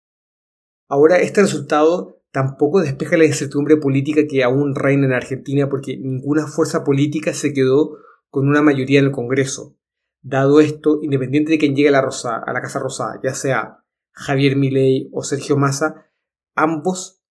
Ahora, 0.87 1.17
este 1.17 1.41
resultado 1.41 2.21
tampoco 2.31 2.81
despeja 2.81 3.17
la 3.17 3.25
incertidumbre 3.25 3.77
política 3.77 4.27
que 4.29 4.43
aún 4.43 4.75
reina 4.75 5.07
en 5.07 5.13
Argentina 5.13 5.67
porque 5.67 5.97
ninguna 5.97 6.45
fuerza 6.45 6.83
política 6.83 7.33
se 7.33 7.53
quedó 7.53 7.97
con 8.29 8.47
una 8.47 8.61
mayoría 8.61 8.99
en 8.99 9.05
el 9.05 9.11
Congreso. 9.11 9.75
Dado 10.21 10.59
esto, 10.59 10.99
independiente 11.01 11.53
de 11.53 11.57
quien 11.57 11.75
llegue 11.75 11.89
a 11.89 11.93
la, 11.93 12.01
Rosa, 12.01 12.37
a 12.37 12.53
la 12.53 12.61
Casa 12.61 12.77
Rosada, 12.77 13.19
ya 13.23 13.33
sea 13.33 13.83
Javier 14.11 14.57
Milei 14.57 15.09
o 15.11 15.23
Sergio 15.23 15.57
Massa, 15.57 16.05
ambos 16.53 17.23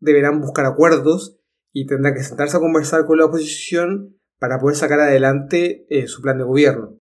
deberán 0.00 0.42
buscar 0.42 0.66
acuerdos 0.66 1.41
y 1.72 1.86
tendrá 1.86 2.14
que 2.14 2.22
sentarse 2.22 2.56
a 2.56 2.60
conversar 2.60 3.06
con 3.06 3.18
la 3.18 3.26
oposición 3.26 4.18
para 4.38 4.58
poder 4.58 4.76
sacar 4.76 5.00
adelante 5.00 5.86
eh, 5.88 6.06
su 6.06 6.20
plan 6.20 6.38
de 6.38 6.44
gobierno. 6.44 6.98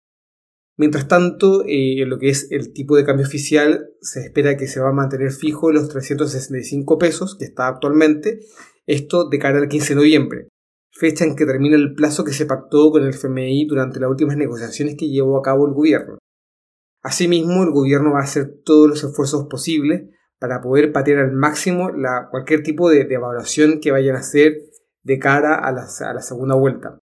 Mientras 0.76 1.08
tanto, 1.08 1.64
eh, 1.66 2.04
lo 2.06 2.18
que 2.18 2.30
es 2.30 2.50
el 2.50 2.72
tipo 2.72 2.96
de 2.96 3.04
cambio 3.04 3.26
oficial, 3.26 3.90
se 4.00 4.20
espera 4.20 4.56
que 4.56 4.66
se 4.66 4.80
va 4.80 4.90
a 4.90 4.94
mantener 4.94 5.30
fijo 5.30 5.72
los 5.72 5.88
365 5.88 6.98
pesos 6.98 7.36
que 7.36 7.44
está 7.44 7.68
actualmente, 7.68 8.40
esto 8.86 9.28
de 9.28 9.38
cara 9.38 9.58
al 9.58 9.68
15 9.68 9.90
de 9.90 9.94
noviembre, 9.96 10.48
fecha 10.90 11.24
en 11.24 11.36
que 11.36 11.44
termina 11.44 11.76
el 11.76 11.94
plazo 11.94 12.24
que 12.24 12.32
se 12.32 12.46
pactó 12.46 12.90
con 12.90 13.02
el 13.02 13.10
FMI 13.10 13.66
durante 13.66 14.00
las 14.00 14.10
últimas 14.10 14.36
negociaciones 14.36 14.96
que 14.96 15.08
llevó 15.08 15.38
a 15.38 15.42
cabo 15.42 15.66
el 15.66 15.74
gobierno. 15.74 16.18
Asimismo, 17.02 17.62
el 17.62 17.72
gobierno 17.72 18.12
va 18.12 18.20
a 18.20 18.24
hacer 18.24 18.60
todos 18.64 18.88
los 18.88 19.04
esfuerzos 19.04 19.46
posibles 19.48 20.10
para 20.40 20.62
poder 20.62 20.90
patear 20.90 21.18
al 21.18 21.32
máximo 21.32 21.90
la, 21.90 22.28
cualquier 22.30 22.62
tipo 22.62 22.88
de, 22.90 23.02
evaluación 23.02 23.78
que 23.80 23.92
vayan 23.92 24.16
a 24.16 24.20
hacer 24.20 24.54
de 25.02 25.18
cara 25.18 25.54
a 25.54 25.70
la, 25.70 25.86
a 26.00 26.14
la 26.14 26.22
segunda 26.22 26.56
vuelta. 26.56 26.98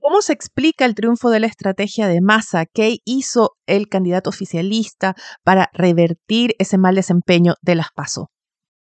¿Cómo 0.00 0.22
se 0.22 0.32
explica 0.32 0.84
el 0.84 0.94
triunfo 0.94 1.30
de 1.30 1.40
la 1.40 1.46
estrategia 1.46 2.08
de 2.08 2.20
Massa? 2.20 2.64
¿Qué 2.64 2.98
hizo 3.04 3.56
el 3.66 3.88
candidato 3.88 4.30
oficialista 4.30 5.14
para 5.44 5.68
revertir 5.74 6.54
ese 6.58 6.78
mal 6.78 6.94
desempeño 6.94 7.54
de 7.60 7.74
las 7.74 7.88
PASO? 7.94 8.30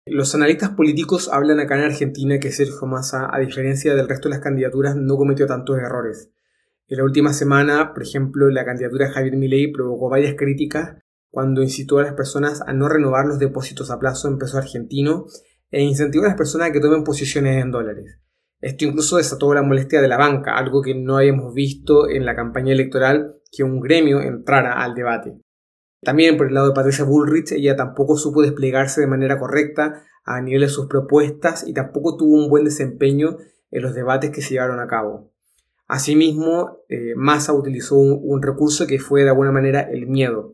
Los 0.05 0.35
analistas 0.35 0.71
políticos 0.71 1.29
hablan 1.31 1.61
acá 1.61 1.75
en 1.75 1.85
Argentina 1.85 2.39
que 2.39 2.51
Sergio 2.51 2.85
Massa, 2.87 3.29
a 3.31 3.39
diferencia 3.39 3.95
del 3.95 4.09
resto 4.09 4.27
de 4.27 4.35
las 4.35 4.43
candidaturas, 4.43 4.97
no 4.97 5.15
cometió 5.15 5.45
tantos 5.45 5.77
errores. 5.77 6.31
En 6.87 6.97
la 6.97 7.05
última 7.05 7.31
semana, 7.31 7.93
por 7.93 8.03
ejemplo, 8.03 8.49
la 8.49 8.65
candidatura 8.65 9.07
de 9.07 9.13
Javier 9.13 9.37
Milei 9.37 9.71
provocó 9.71 10.09
varias 10.09 10.35
críticas 10.35 11.02
cuando 11.33 11.63
incitó 11.63 11.97
a 11.97 12.03
las 12.03 12.13
personas 12.13 12.61
a 12.61 12.73
no 12.73 12.87
renovar 12.87 13.25
los 13.25 13.39
depósitos 13.39 13.89
a 13.89 13.97
plazo 13.97 14.27
en 14.27 14.37
peso 14.37 14.59
argentino 14.59 15.25
e 15.71 15.81
incentivó 15.81 16.25
a 16.25 16.27
las 16.27 16.37
personas 16.37 16.69
a 16.69 16.71
que 16.71 16.79
tomen 16.79 17.03
posiciones 17.03 17.59
en 17.59 17.71
dólares. 17.71 18.19
Esto 18.61 18.85
incluso 18.85 19.17
desató 19.17 19.51
la 19.55 19.63
molestia 19.63 19.99
de 19.99 20.07
la 20.07 20.19
banca, 20.19 20.55
algo 20.55 20.83
que 20.83 20.93
no 20.93 21.17
habíamos 21.17 21.55
visto 21.55 22.07
en 22.07 22.27
la 22.27 22.35
campaña 22.35 22.71
electoral 22.71 23.33
que 23.51 23.63
un 23.63 23.79
gremio 23.79 24.21
entrara 24.21 24.83
al 24.83 24.93
debate. 24.93 25.35
También 26.03 26.37
por 26.37 26.49
el 26.49 26.53
lado 26.53 26.67
de 26.67 26.75
Patricia 26.75 27.03
Bullrich, 27.03 27.53
ella 27.53 27.75
tampoco 27.75 28.15
supo 28.15 28.43
desplegarse 28.43 29.01
de 29.01 29.07
manera 29.07 29.39
correcta 29.39 30.03
a 30.23 30.39
nivel 30.39 30.61
de 30.61 30.69
sus 30.69 30.85
propuestas 30.85 31.67
y 31.67 31.73
tampoco 31.73 32.15
tuvo 32.15 32.37
un 32.37 32.47
buen 32.47 32.63
desempeño 32.63 33.37
en 33.71 33.81
los 33.81 33.95
debates 33.95 34.29
que 34.29 34.43
se 34.43 34.51
llevaron 34.51 34.79
a 34.79 34.85
cabo. 34.85 35.33
Asimismo, 35.87 36.83
eh, 36.89 37.15
Massa 37.15 37.53
utilizó 37.53 37.95
un 37.95 38.43
recurso 38.43 38.85
que 38.85 38.99
fue 38.99 39.23
de 39.23 39.29
alguna 39.29 39.51
manera 39.51 39.81
el 39.81 40.05
miedo. 40.05 40.53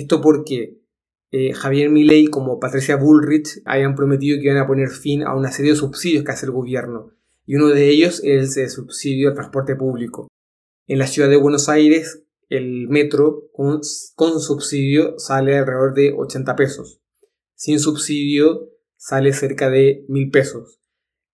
Esto 0.00 0.22
porque 0.22 0.80
eh, 1.30 1.52
Javier 1.52 1.90
Milei 1.90 2.28
como 2.28 2.58
Patricia 2.58 2.96
Bullrich 2.96 3.60
hayan 3.66 3.94
prometido 3.94 4.38
que 4.38 4.44
iban 4.44 4.56
a 4.56 4.66
poner 4.66 4.88
fin 4.88 5.22
a 5.24 5.36
una 5.36 5.52
serie 5.52 5.72
de 5.72 5.76
subsidios 5.76 6.24
que 6.24 6.32
hace 6.32 6.46
el 6.46 6.52
gobierno, 6.52 7.10
y 7.44 7.56
uno 7.56 7.68
de 7.68 7.90
ellos 7.90 8.22
es 8.24 8.56
el 8.56 8.70
subsidio 8.70 9.28
al 9.28 9.34
transporte 9.34 9.76
público. 9.76 10.26
En 10.86 10.98
la 10.98 11.06
ciudad 11.06 11.28
de 11.28 11.36
Buenos 11.36 11.68
Aires, 11.68 12.24
el 12.48 12.88
metro 12.88 13.50
con, 13.52 13.82
con 14.14 14.40
subsidio 14.40 15.18
sale 15.18 15.58
alrededor 15.58 15.92
de 15.92 16.14
80 16.16 16.56
pesos. 16.56 17.02
Sin 17.54 17.78
subsidio 17.78 18.70
sale 18.96 19.34
cerca 19.34 19.68
de 19.68 20.06
1000 20.08 20.30
pesos. 20.30 20.80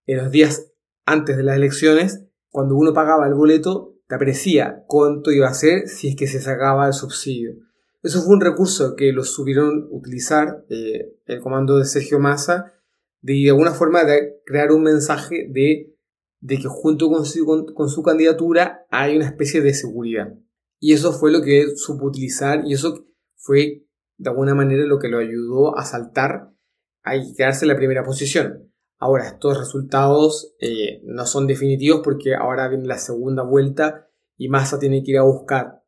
En 0.06 0.16
los 0.16 0.32
días 0.32 0.73
antes 1.04 1.37
de 1.37 1.44
las 1.44 1.54
elecciones, 1.54 2.25
cuando 2.49 2.75
uno 2.75 2.92
pagaba 2.92 3.28
el 3.28 3.35
boleto, 3.35 3.94
te 4.08 4.16
aparecía 4.16 4.82
cuánto 4.88 5.30
iba 5.30 5.46
a 5.46 5.54
ser 5.54 5.87
si 5.87 6.08
es 6.08 6.16
que 6.16 6.26
se 6.26 6.40
sacaba 6.40 6.88
el 6.88 6.94
subsidio. 6.94 7.65
Eso 8.06 8.22
fue 8.22 8.36
un 8.36 8.40
recurso 8.40 8.94
que 8.94 9.10
lo 9.10 9.25
supieron 9.25 9.88
utilizar 9.90 10.64
eh, 10.68 11.12
el 11.25 11.40
comando 11.40 11.76
de 11.76 11.84
Sergio 11.84 12.20
Massa 12.20 12.72
de, 13.20 13.48
alguna 13.48 13.72
forma 13.72 14.04
de 14.04 14.42
crear 14.44 14.70
un 14.70 14.84
mensaje 14.84 15.48
de, 15.50 15.92
de 16.38 16.56
que 16.56 16.68
junto 16.68 17.10
con 17.10 17.25
su, 17.26 18.02
candidatura 18.04 18.86
hay 18.90 19.16
una 19.16 19.26
especie 19.26 19.60
de 19.60 19.75
seguridad. 19.75 20.32
Y 20.78 20.92
eso 20.92 21.12
fue 21.12 21.32
lo 21.32 21.42
que 21.42 21.75
supo 21.75 22.06
utilizar 22.06 22.62
y 22.64 22.75
eso 22.75 23.08
fue 23.34 23.88
de 24.18 24.30
alguna 24.30 24.54
manera 24.54 24.84
lo 24.84 25.00
que 25.00 25.08
lo 25.08 25.18
ayudó 25.18 25.76
a 25.76 25.84
saltar 25.84 26.54
a 27.02 27.12
quedarse 27.36 27.64
en 27.64 27.70
la 27.70 27.76
primera 27.76 28.04
posición. 28.04 28.72
Ahora, 28.98 29.26
estos 29.26 29.58
resultados 29.58 30.54
eh, 30.60 31.00
no 31.02 31.26
son 31.26 31.48
definitivos 31.48 32.02
porque 32.04 32.36
ahora 32.36 32.68
viene 32.68 32.86
la 32.86 32.98
segunda 32.98 33.42
vuelta 33.42 34.06
y 34.36 34.48
Massa 34.48 34.78
tiene 34.78 35.02
que 35.02 35.10
ir 35.10 35.18
a 35.18 35.25
buscar 35.25 35.82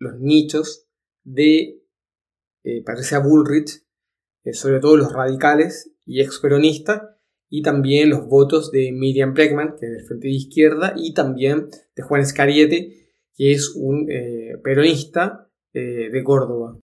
los 0.00 0.18
nichos 0.18 0.89
de 1.24 1.82
eh, 2.64 2.82
Patricia 2.84 3.18
Bullrich, 3.18 3.82
eh, 4.44 4.52
sobre 4.52 4.80
todo 4.80 4.96
los 4.96 5.12
radicales 5.12 5.92
y 6.04 6.20
ex-peronistas, 6.20 7.02
y 7.48 7.62
también 7.62 8.10
los 8.10 8.26
votos 8.28 8.70
de 8.70 8.92
Miriam 8.92 9.34
Bregman, 9.34 9.76
que 9.78 9.86
es 9.86 9.92
del 9.92 10.06
Frente 10.06 10.28
de 10.28 10.34
Izquierda, 10.34 10.94
y 10.96 11.14
también 11.14 11.68
de 11.96 12.02
Juan 12.02 12.20
Escariete, 12.20 13.08
que 13.34 13.52
es 13.52 13.74
un 13.74 14.06
peronista 14.62 15.50
de 15.72 16.22
Córdoba. 16.22 16.78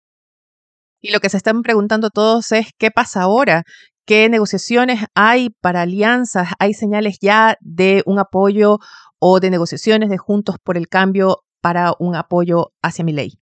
Y 1.02 1.12
lo 1.12 1.20
que 1.20 1.30
se 1.30 1.38
están 1.38 1.62
preguntando 1.62 2.10
todos 2.10 2.52
es 2.52 2.72
qué 2.80 2.90
pasa 2.90 3.22
ahora, 3.22 3.64
qué 4.08 4.28
negociaciones 4.28 5.06
hay 5.14 5.52
para 5.62 5.84
alianzas, 5.84 6.50
hay 6.58 6.74
señales 6.74 7.18
ya 7.22 7.58
de 7.62 8.02
un 8.08 8.18
apoyo 8.18 8.80
o 9.20 9.40
de 9.40 9.52
negociaciones 9.52 10.10
de 10.10 10.18
Juntos 10.18 10.56
por 10.64 10.78
el 10.78 10.88
Cambio 10.88 11.44
para 11.62 11.94
un 12.00 12.16
apoyo 12.16 12.74
hacia 12.82 13.06
Milei. 13.06 13.40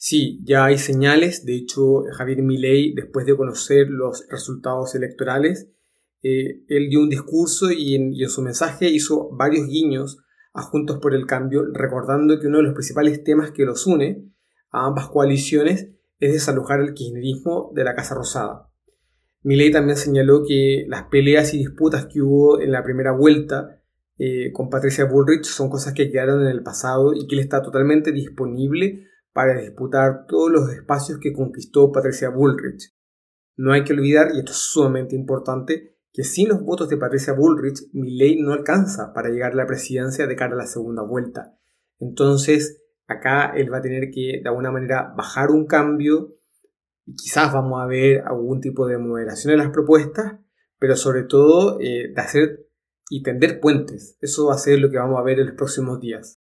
Sí, 0.00 0.40
ya 0.44 0.64
hay 0.64 0.78
señales. 0.78 1.44
De 1.44 1.56
hecho, 1.56 2.04
Javier 2.12 2.42
Milei, 2.42 2.94
después 2.94 3.26
de 3.26 3.36
conocer 3.36 3.88
los 3.90 4.24
resultados 4.30 4.94
electorales, 4.94 5.70
eh, 6.22 6.62
él 6.68 6.88
dio 6.88 7.00
un 7.00 7.10
discurso 7.10 7.72
y 7.72 7.96
en, 7.96 8.28
su 8.28 8.40
mensaje 8.42 8.88
hizo 8.88 9.28
varios 9.36 9.66
guiños 9.66 10.18
a 10.54 10.62
Juntos 10.62 10.98
por 11.02 11.14
el 11.14 11.26
Cambio, 11.26 11.64
recordando 11.72 12.38
que 12.38 12.46
uno 12.46 12.58
de 12.58 12.62
los 12.62 12.74
principales 12.74 13.24
temas 13.24 13.50
que 13.50 13.64
los 13.64 13.88
une 13.88 14.24
a 14.70 14.86
ambas 14.86 15.08
coaliciones 15.08 15.88
es 16.20 16.32
desalojar 16.32 16.80
el 16.80 16.94
kirchnerismo 16.94 17.72
de 17.74 17.82
la 17.82 17.96
Casa 17.96 18.14
Rosada. 18.14 18.70
Milei 19.42 19.72
también 19.72 19.96
señaló 19.96 20.44
que 20.46 20.84
las 20.88 21.04
peleas 21.04 21.54
y 21.54 21.58
disputas 21.58 22.06
que 22.06 22.22
hubo 22.22 22.60
en 22.60 22.70
la 22.70 22.84
primera 22.84 23.10
vuelta 23.10 23.82
eh, 24.16 24.52
con 24.52 24.70
Patricia 24.70 25.06
Bullrich 25.06 25.44
son 25.44 25.70
cosas 25.70 25.92
que 25.92 26.08
quedaron 26.10 26.42
en 26.42 26.48
el 26.48 26.62
pasado 26.62 27.14
y 27.14 27.26
que 27.26 27.34
él 27.34 27.40
está 27.40 27.62
totalmente 27.62 28.12
disponible 28.12 29.07
para 29.38 29.60
disputar 29.60 30.26
todos 30.26 30.50
los 30.50 30.68
espacios 30.72 31.20
que 31.20 31.32
conquistó 31.32 31.92
Patricia 31.92 32.28
Bullrich. 32.28 32.92
No 33.56 33.72
hay 33.72 33.84
que 33.84 33.92
olvidar, 33.92 34.32
y 34.34 34.40
esto 34.40 34.50
es 34.50 34.58
sumamente 34.58 35.14
importante, 35.14 35.96
que 36.12 36.24
sin 36.24 36.48
los 36.48 36.60
votos 36.64 36.88
de 36.88 36.96
Patricia 36.96 37.34
Bullrich, 37.34 37.88
Milei 37.92 38.42
no 38.42 38.52
alcanza 38.52 39.12
para 39.14 39.28
llegar 39.28 39.52
a 39.52 39.54
la 39.54 39.66
presidencia 39.68 40.26
de 40.26 40.34
cara 40.34 40.54
a 40.54 40.56
la 40.58 40.66
segunda 40.66 41.04
vuelta. 41.04 41.56
Entonces, 42.00 42.82
acá 43.06 43.52
él 43.54 43.72
va 43.72 43.78
a 43.78 43.80
tener 43.80 44.10
que 44.10 44.40
de 44.42 44.48
alguna 44.48 44.72
manera 44.72 45.14
bajar 45.16 45.52
un 45.52 45.68
cambio 45.68 46.34
y 47.06 47.14
quizás 47.14 47.52
vamos 47.52 47.80
a 47.80 47.86
ver 47.86 48.22
algún 48.26 48.60
tipo 48.60 48.88
de 48.88 48.98
moderación 48.98 49.52
en 49.52 49.60
las 49.60 49.70
propuestas, 49.70 50.40
pero 50.80 50.96
sobre 50.96 51.22
todo 51.22 51.78
eh, 51.80 52.12
de 52.12 52.20
hacer 52.20 52.66
y 53.08 53.22
tender 53.22 53.60
puentes. 53.60 54.18
Eso 54.20 54.46
va 54.48 54.54
a 54.54 54.58
ser 54.58 54.80
lo 54.80 54.90
que 54.90 54.98
vamos 54.98 55.16
a 55.16 55.22
ver 55.22 55.38
en 55.38 55.46
los 55.46 55.54
próximos 55.54 56.00
días. 56.00 56.37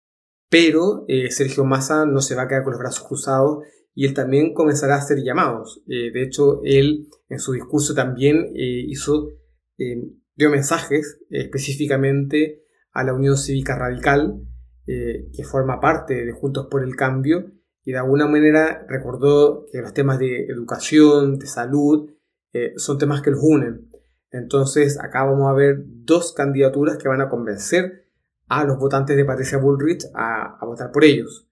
Pero 0.50 1.06
eh, 1.08 1.32
Sergio 1.32 1.66
Massa 1.66 2.06
no 2.06 2.22
se 2.22 2.36
va 2.36 2.44
a 2.44 2.48
quedar 2.48 2.64
con 2.64 2.72
los 2.72 2.80
brazos 2.80 3.08
cruzados 3.08 3.66
y 3.94 4.06
él 4.06 4.14
también 4.14 4.54
comenzará 4.54 4.96
a 4.96 5.00
hacer 5.00 5.24
llamados. 5.24 5.84
Eh, 5.88 6.12
de 6.12 6.24
hecho, 6.24 6.62
él 6.64 7.08
en 7.30 7.40
su 7.40 7.54
discurso 7.54 7.94
también 7.94 8.52
hizo, 8.54 9.30
dio 9.78 10.50
mensajes 10.50 11.20
específicamente 11.30 12.66
a 12.96 13.04
la 13.04 13.14
Unión 13.14 13.38
Cívica 13.38 13.78
Radical, 13.78 14.42
eh, 14.88 15.30
que 15.36 15.44
forma 15.44 15.82
parte 15.82 16.26
de 16.26 16.32
Juntos 16.32 16.68
por 16.72 16.84
el 16.84 16.96
Cambio, 16.96 17.52
y 17.84 17.92
de 17.92 17.98
alguna 17.98 18.26
manera 18.26 18.86
recordó 18.88 19.66
que 19.72 19.82
los 19.82 19.94
temas 19.94 20.18
de 20.18 20.46
educación, 20.46 21.38
de 21.38 21.46
salud, 21.46 22.10
eh, 22.54 22.74
son 22.78 22.98
temas 22.98 23.22
que 23.22 23.32
los 23.32 23.42
unen. 23.44 23.92
Entonces 24.32 24.98
acá 25.00 25.26
vamos 25.26 25.50
a 25.50 25.54
ver 25.54 25.84
dos 25.86 26.34
candidaturas 26.34 26.98
que 26.98 27.10
van 27.10 27.22
a 27.22 27.30
convencer 27.30 28.05
a 28.48 28.64
los 28.64 28.78
votantes 28.78 29.16
de 29.16 29.26
Patricia 29.26 29.58
Bullrich 29.58 30.06
a, 30.14 30.58
votar 30.66 30.92
por 30.92 31.04
ellos. 31.04 31.48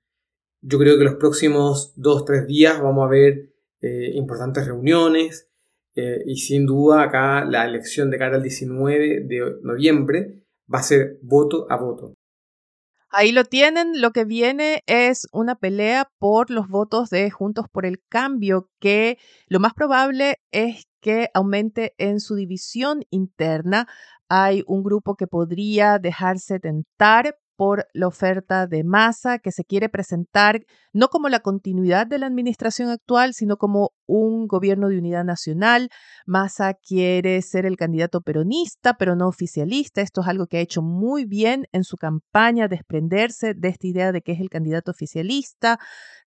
Yo 0.61 0.77
creo 0.77 0.97
que 0.97 1.03
los 1.03 1.15
próximos 1.15 1.93
dos, 1.95 2.25
tres 2.25 2.47
días 2.47 2.81
vamos 2.81 3.05
a 3.05 3.09
ver 3.09 3.53
eh, 3.81 4.11
importantes 4.13 4.65
reuniones 4.65 5.49
y 5.95 6.37
sin 6.37 6.65
duda 6.65 7.03
acá 7.03 7.45
la 7.45 7.65
elección 7.65 8.09
de 8.09 8.17
cara 8.17 8.37
al 8.37 8.41
19 8.41 9.25
de 9.27 9.57
noviembre 9.61 10.43
va 10.73 10.79
a 10.79 10.83
ser 10.83 11.19
voto 11.21 11.67
a 11.69 11.77
voto. 11.77 12.15
Ahí 13.15 13.31
lo 13.31 13.45
tienen, 13.45 14.01
lo 14.01 14.11
que 14.11 14.25
viene 14.25 14.81
es 14.87 15.27
una 15.31 15.53
pelea 15.53 16.09
por 16.17 16.49
los 16.49 16.67
votos 16.67 17.11
de 17.11 17.29
Juntos 17.29 17.67
por 17.71 17.85
el 17.85 18.01
Cambio, 18.09 18.71
que 18.79 19.19
lo 19.47 19.59
más 19.59 19.75
probable 19.75 20.39
es 20.49 20.87
que 20.99 21.29
aumente 21.35 21.93
en 21.99 22.19
su 22.19 22.33
división 22.33 23.03
interna. 23.11 23.87
Hay 24.29 24.63
un 24.67 24.83
grupo 24.83 25.15
que 25.15 25.27
podría 25.27 25.99
dejarse 25.99 26.59
tentar 26.59 27.35
por 27.55 27.87
la 27.93 28.07
oferta 28.07 28.67
de 28.67 28.83
masa 28.83 29.39
que 29.39 29.51
se 29.51 29.63
quiere 29.63 29.89
presentar 29.89 30.65
no 30.91 31.09
como 31.09 31.29
la 31.29 31.41
continuidad 31.41 32.07
de 32.07 32.17
la 32.17 32.27
administración 32.27 32.89
actual, 32.89 33.33
sino 33.33 33.57
como 33.57 33.91
un 34.07 34.47
gobierno 34.47 34.89
de 34.89 34.97
unidad 34.97 35.23
nacional. 35.23 35.89
Massa 36.25 36.73
quiere 36.73 37.41
ser 37.41 37.65
el 37.65 37.77
candidato 37.77 38.21
peronista, 38.21 38.95
pero 38.95 39.15
no 39.15 39.27
oficialista. 39.27 40.01
Esto 40.01 40.21
es 40.21 40.27
algo 40.27 40.47
que 40.47 40.57
ha 40.57 40.61
hecho 40.61 40.81
muy 40.81 41.25
bien 41.25 41.67
en 41.71 41.83
su 41.83 41.97
campaña, 41.97 42.67
desprenderse 42.67 43.53
de 43.53 43.69
esta 43.69 43.87
idea 43.87 44.11
de 44.11 44.21
que 44.21 44.33
es 44.33 44.39
el 44.39 44.49
candidato 44.49 44.91
oficialista. 44.91 45.79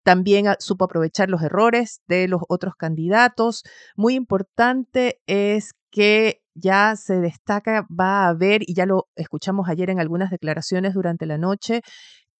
También 0.02 0.46
supo 0.58 0.84
aprovechar 0.84 1.28
los 1.28 1.42
errores 1.42 2.02
de 2.06 2.28
los 2.28 2.42
otros 2.48 2.74
candidatos. 2.76 3.64
Muy 3.96 4.14
importante 4.14 5.20
es 5.26 5.72
que 5.90 6.45
ya 6.56 6.96
se 6.96 7.20
destaca, 7.20 7.86
va 7.88 8.24
a 8.24 8.28
haber, 8.28 8.62
y 8.66 8.74
ya 8.74 8.86
lo 8.86 9.06
escuchamos 9.14 9.68
ayer 9.68 9.90
en 9.90 10.00
algunas 10.00 10.30
declaraciones 10.30 10.94
durante 10.94 11.26
la 11.26 11.38
noche, 11.38 11.82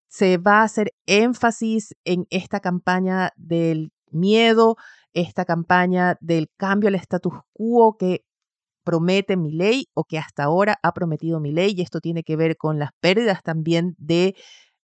se 0.09 0.39
va 0.39 0.61
a 0.61 0.65
hacer 0.65 0.93
énfasis 1.07 1.95
en 2.05 2.27
esta 2.31 2.61
campaña 2.61 3.31
del 3.37 3.91
miedo, 4.11 4.77
esta 5.13 5.45
campaña 5.45 6.17
del 6.21 6.49
cambio 6.57 6.89
al 6.89 6.95
status 6.97 7.35
quo 7.53 7.97
que 7.99 8.21
promete 8.85 9.37
mi 9.37 9.53
ley 9.53 9.87
o 9.95 10.05
que 10.05 10.19
hasta 10.19 10.45
ahora 10.45 10.77
ha 10.83 10.93
prometido 10.93 11.41
mi 11.41 11.53
ley, 11.53 11.75
y 11.77 11.83
esto 11.83 12.01
tiene 12.01 12.23
que 12.23 12.37
ver 12.37 12.57
con 12.57 12.79
las 12.79 12.91
pérdidas 13.01 13.43
también 13.43 13.95
de 13.99 14.35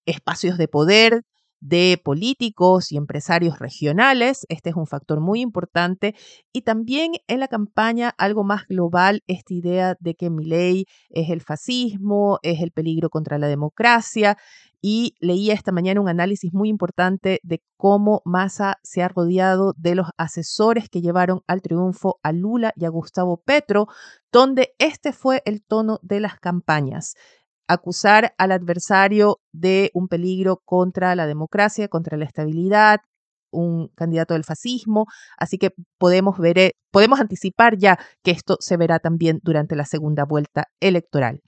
espacios 0.07 0.59
de 0.59 0.69
poder, 0.69 1.23
de 1.63 1.99
políticos 2.03 2.91
y 2.91 2.97
empresarios 2.97 3.61
regionales. 3.61 4.45
Este 4.49 4.71
es 4.71 4.77
un 4.77 4.87
factor 4.87 5.21
muy 5.21 5.41
importante. 5.41 6.15
Y 6.53 6.63
también 6.63 7.13
en 7.29 7.41
la 7.41 7.49
campaña, 7.49 8.13
algo 8.19 8.43
más 8.43 8.67
global, 8.67 9.23
esta 9.29 9.55
idea 9.55 9.97
de 10.01 10.15
que 10.15 10.29
mi 10.29 10.45
ley 10.45 10.87
es 11.09 11.31
el 11.31 11.41
fascismo, 11.41 12.41
es 12.43 12.61
el 12.61 12.73
peligro 12.73 13.09
contra 13.11 13.39
la 13.39 13.47
democracia. 13.47 14.37
Y 14.85 15.15
leía 15.21 15.55
esta 15.55 15.71
mañana 15.71 16.01
un 16.01 16.09
análisis 16.09 16.53
muy 16.53 16.69
importante 16.69 17.39
de 17.45 17.63
cómo 17.77 18.23
Massa 18.25 18.79
se 18.83 19.05
ha 19.05 19.09
rodeado 19.09 19.75
de 19.77 19.95
los 19.95 20.09
asesores 20.17 20.89
que 20.89 21.01
llevaron 21.01 21.43
al 21.47 21.63
triunfo 21.63 22.19
a 22.25 22.33
Lula 22.33 22.73
y 22.75 22.85
a 22.85 22.89
Gustavo 22.89 23.37
Petro, 23.37 23.87
donde 24.33 24.75
este 24.79 25.13
fue 25.13 25.43
el 25.45 25.63
tono 25.63 26.01
de 26.03 26.19
las 26.19 26.41
campañas 26.41 27.15
acusar 27.69 28.35
al 28.39 28.53
adversario 28.53 29.39
de 29.53 29.91
un 29.95 30.09
peligro 30.09 30.61
contra 30.65 31.15
la 31.15 31.27
democracia, 31.27 31.89
contra 31.89 32.17
la 32.17 32.25
estabilidad, 32.25 33.01
un 33.53 33.89
candidato 33.95 34.35
del 34.35 34.45
fascismo, 34.45 35.07
así 35.39 35.59
que 35.59 35.73
podemos 35.99 36.39
ver, 36.39 36.59
eh, 36.59 36.73
podemos 36.91 37.21
anticipar 37.21 37.77
ya 37.77 37.99
que 38.23 38.31
esto 38.31 38.57
se 38.61 38.77
verá 38.77 38.99
también 38.99 39.41
durante 39.43 39.77
la 39.77 39.85
segunda 39.85 40.25
vuelta 40.25 40.65
electoral. 40.81 41.41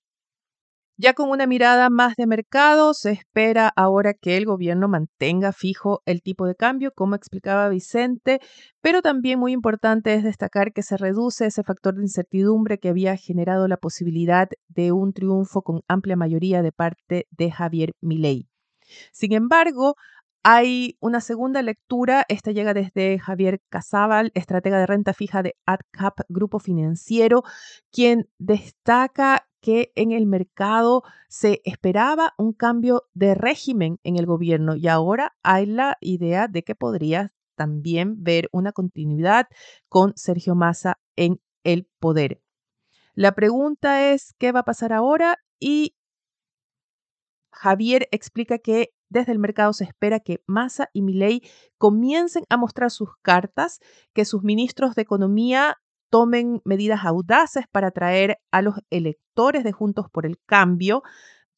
Ya 0.96 1.12
con 1.12 1.30
una 1.30 1.48
mirada 1.48 1.90
más 1.90 2.14
de 2.14 2.28
mercado, 2.28 2.94
se 2.94 3.10
espera 3.10 3.72
ahora 3.74 4.14
que 4.14 4.36
el 4.36 4.44
gobierno 4.44 4.86
mantenga 4.86 5.52
fijo 5.52 6.02
el 6.06 6.22
tipo 6.22 6.46
de 6.46 6.54
cambio, 6.54 6.92
como 6.94 7.16
explicaba 7.16 7.68
Vicente, 7.68 8.38
pero 8.80 9.02
también 9.02 9.40
muy 9.40 9.50
importante 9.50 10.14
es 10.14 10.22
destacar 10.22 10.72
que 10.72 10.84
se 10.84 10.96
reduce 10.96 11.46
ese 11.46 11.64
factor 11.64 11.96
de 11.96 12.02
incertidumbre 12.02 12.78
que 12.78 12.90
había 12.90 13.16
generado 13.16 13.66
la 13.66 13.76
posibilidad 13.76 14.48
de 14.68 14.92
un 14.92 15.12
triunfo 15.12 15.62
con 15.62 15.80
amplia 15.88 16.14
mayoría 16.14 16.62
de 16.62 16.70
parte 16.70 17.26
de 17.32 17.50
Javier 17.50 17.94
Milei. 18.00 18.48
Sin 19.12 19.32
embargo, 19.32 19.96
hay 20.46 20.98
una 21.00 21.22
segunda 21.22 21.62
lectura, 21.62 22.26
esta 22.28 22.52
llega 22.52 22.74
desde 22.74 23.18
Javier 23.18 23.62
Casábal, 23.70 24.30
estratega 24.34 24.78
de 24.78 24.86
renta 24.86 25.14
fija 25.14 25.42
de 25.42 25.56
AdCap 25.64 26.20
Grupo 26.28 26.58
Financiero, 26.58 27.44
quien 27.90 28.28
destaca 28.38 29.48
que 29.62 29.90
en 29.94 30.12
el 30.12 30.26
mercado 30.26 31.02
se 31.28 31.62
esperaba 31.64 32.34
un 32.36 32.52
cambio 32.52 33.04
de 33.14 33.34
régimen 33.34 33.98
en 34.04 34.16
el 34.16 34.26
gobierno 34.26 34.76
y 34.76 34.86
ahora 34.86 35.34
hay 35.42 35.64
la 35.64 35.96
idea 36.02 36.46
de 36.46 36.62
que 36.62 36.74
podría 36.74 37.32
también 37.54 38.22
ver 38.22 38.50
una 38.52 38.72
continuidad 38.72 39.46
con 39.88 40.12
Sergio 40.14 40.54
Massa 40.54 40.98
en 41.16 41.40
el 41.62 41.88
poder. 41.98 42.42
La 43.14 43.32
pregunta 43.32 44.12
es, 44.12 44.34
¿qué 44.38 44.52
va 44.52 44.60
a 44.60 44.64
pasar 44.64 44.92
ahora? 44.92 45.38
Y 45.58 45.96
Javier 47.50 48.08
explica 48.10 48.58
que 48.58 48.90
desde 49.08 49.32
el 49.32 49.38
mercado 49.38 49.72
se 49.72 49.84
espera 49.84 50.20
que 50.20 50.42
Massa 50.46 50.88
y 50.92 51.02
Milei 51.02 51.42
comiencen 51.78 52.44
a 52.48 52.56
mostrar 52.56 52.90
sus 52.90 53.10
cartas, 53.22 53.80
que 54.12 54.24
sus 54.24 54.42
ministros 54.42 54.94
de 54.94 55.02
Economía 55.02 55.76
tomen 56.10 56.60
medidas 56.64 57.04
audaces 57.04 57.64
para 57.72 57.88
atraer 57.88 58.38
a 58.52 58.62
los 58.62 58.76
electores 58.90 59.64
de 59.64 59.72
Juntos 59.72 60.06
por 60.12 60.26
el 60.26 60.38
Cambio. 60.46 61.02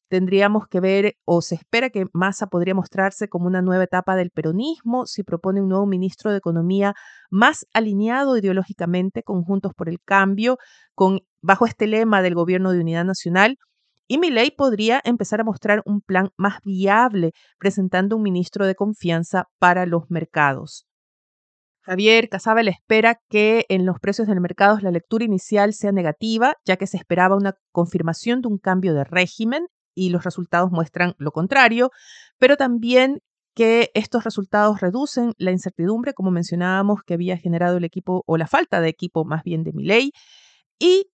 Tendríamos 0.09 0.67
que 0.67 0.79
ver, 0.79 1.15
o 1.25 1.41
se 1.41 1.55
espera 1.55 1.89
que 1.89 2.07
Massa 2.13 2.47
podría 2.47 2.73
mostrarse 2.73 3.27
como 3.27 3.45
una 3.45 3.61
nueva 3.61 3.83
etapa 3.83 4.15
del 4.15 4.31
peronismo 4.31 5.05
si 5.05 5.23
propone 5.23 5.61
un 5.61 5.69
nuevo 5.69 5.85
ministro 5.85 6.31
de 6.31 6.37
Economía 6.37 6.95
más 7.29 7.67
alineado 7.73 8.37
ideológicamente 8.37 9.21
con 9.21 9.43
Juntos 9.43 9.73
por 9.75 9.89
el 9.89 9.99
Cambio, 10.03 10.57
con, 10.95 11.19
bajo 11.41 11.65
este 11.65 11.85
lema 11.85 12.21
del 12.21 12.35
Gobierno 12.35 12.71
de 12.71 12.79
Unidad 12.79 13.05
Nacional, 13.05 13.57
y 14.07 14.17
Milei 14.17 14.51
podría 14.51 15.01
empezar 15.03 15.41
a 15.41 15.43
mostrar 15.43 15.81
un 15.85 16.01
plan 16.01 16.29
más 16.37 16.61
viable, 16.63 17.31
presentando 17.59 18.15
un 18.15 18.23
ministro 18.23 18.65
de 18.65 18.75
confianza 18.75 19.45
para 19.59 19.85
los 19.85 20.09
mercados. 20.09 20.85
Javier 21.81 22.27
Casabel 22.27 22.67
espera 22.67 23.21
que 23.29 23.65
en 23.69 23.85
los 23.85 23.99
precios 23.99 24.27
del 24.27 24.41
mercado 24.41 24.77
la 24.81 24.91
lectura 24.91 25.23
inicial 25.23 25.73
sea 25.73 25.93
negativa, 25.93 26.55
ya 26.65 26.75
que 26.75 26.87
se 26.87 26.97
esperaba 26.97 27.37
una 27.37 27.55
confirmación 27.71 28.41
de 28.41 28.49
un 28.49 28.57
cambio 28.57 28.93
de 28.93 29.05
régimen 29.05 29.67
y 29.95 30.09
los 30.09 30.25
resultados 30.25 30.69
muestran 30.69 31.13
lo 31.17 31.31
contrario, 31.31 31.91
pero 32.37 32.57
también 32.57 33.19
que 33.55 33.89
estos 33.95 34.23
resultados 34.23 34.81
reducen 34.81 35.33
la 35.37 35.51
incertidumbre, 35.51 36.13
como 36.13 36.29
mencionábamos, 36.29 37.01
que 37.03 37.15
había 37.15 37.37
generado 37.37 37.77
el 37.77 37.85
equipo 37.85 38.23
o 38.27 38.37
la 38.37 38.47
falta 38.47 38.81
de 38.81 38.89
equipo 38.89 39.25
más 39.25 39.43
bien 39.43 39.63
de 39.63 39.71
Milei, 39.71 40.11
y 40.77 41.09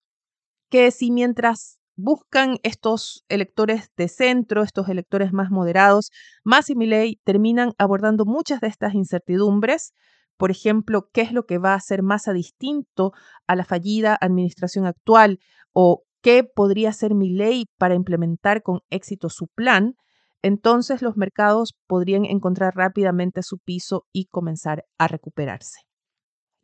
que 0.70 0.92
si 0.92 1.12
mientras 1.12 1.80
buscan 1.96 2.58
estos 2.64 3.24
electores 3.30 3.90
de 3.98 4.08
centro, 4.08 4.64
estos 4.64 4.90
electores 4.90 5.34
más 5.34 5.52
moderados, 5.52 6.12
más 6.44 6.70
y 6.70 6.76
Milei 6.76 7.20
terminan 7.24 7.74
abordando 7.78 8.26
muchas 8.26 8.62
de 8.62 8.68
estas 8.68 8.94
incertidumbres. 8.94 9.94
Por 10.38 10.52
ejemplo, 10.52 11.10
qué 11.14 11.22
es 11.22 11.32
lo 11.32 11.46
que 11.46 11.58
va 11.58 11.74
a 11.74 11.78
hacer 11.78 12.02
Massa 12.04 12.34
distinto 12.34 13.12
a 13.48 13.56
la 13.56 13.66
fallida 13.66 14.18
administración 14.20 14.86
actual 14.86 15.40
o 15.72 16.04
qué 16.22 16.44
podría 16.44 16.90
hacer 16.90 17.14
Milei 17.14 17.66
para 17.78 17.96
implementar 17.96 18.64
con 18.64 18.80
éxito 18.90 19.30
su 19.30 19.48
plan. 19.48 19.96
Entonces 20.42 21.02
los 21.02 21.16
mercados 21.16 21.74
podrían 21.88 22.26
encontrar 22.26 22.76
rápidamente 22.76 23.44
su 23.44 23.60
piso 23.60 24.06
y 24.12 24.26
comenzar 24.26 24.86
a 24.98 25.08
recuperarse. 25.08 25.93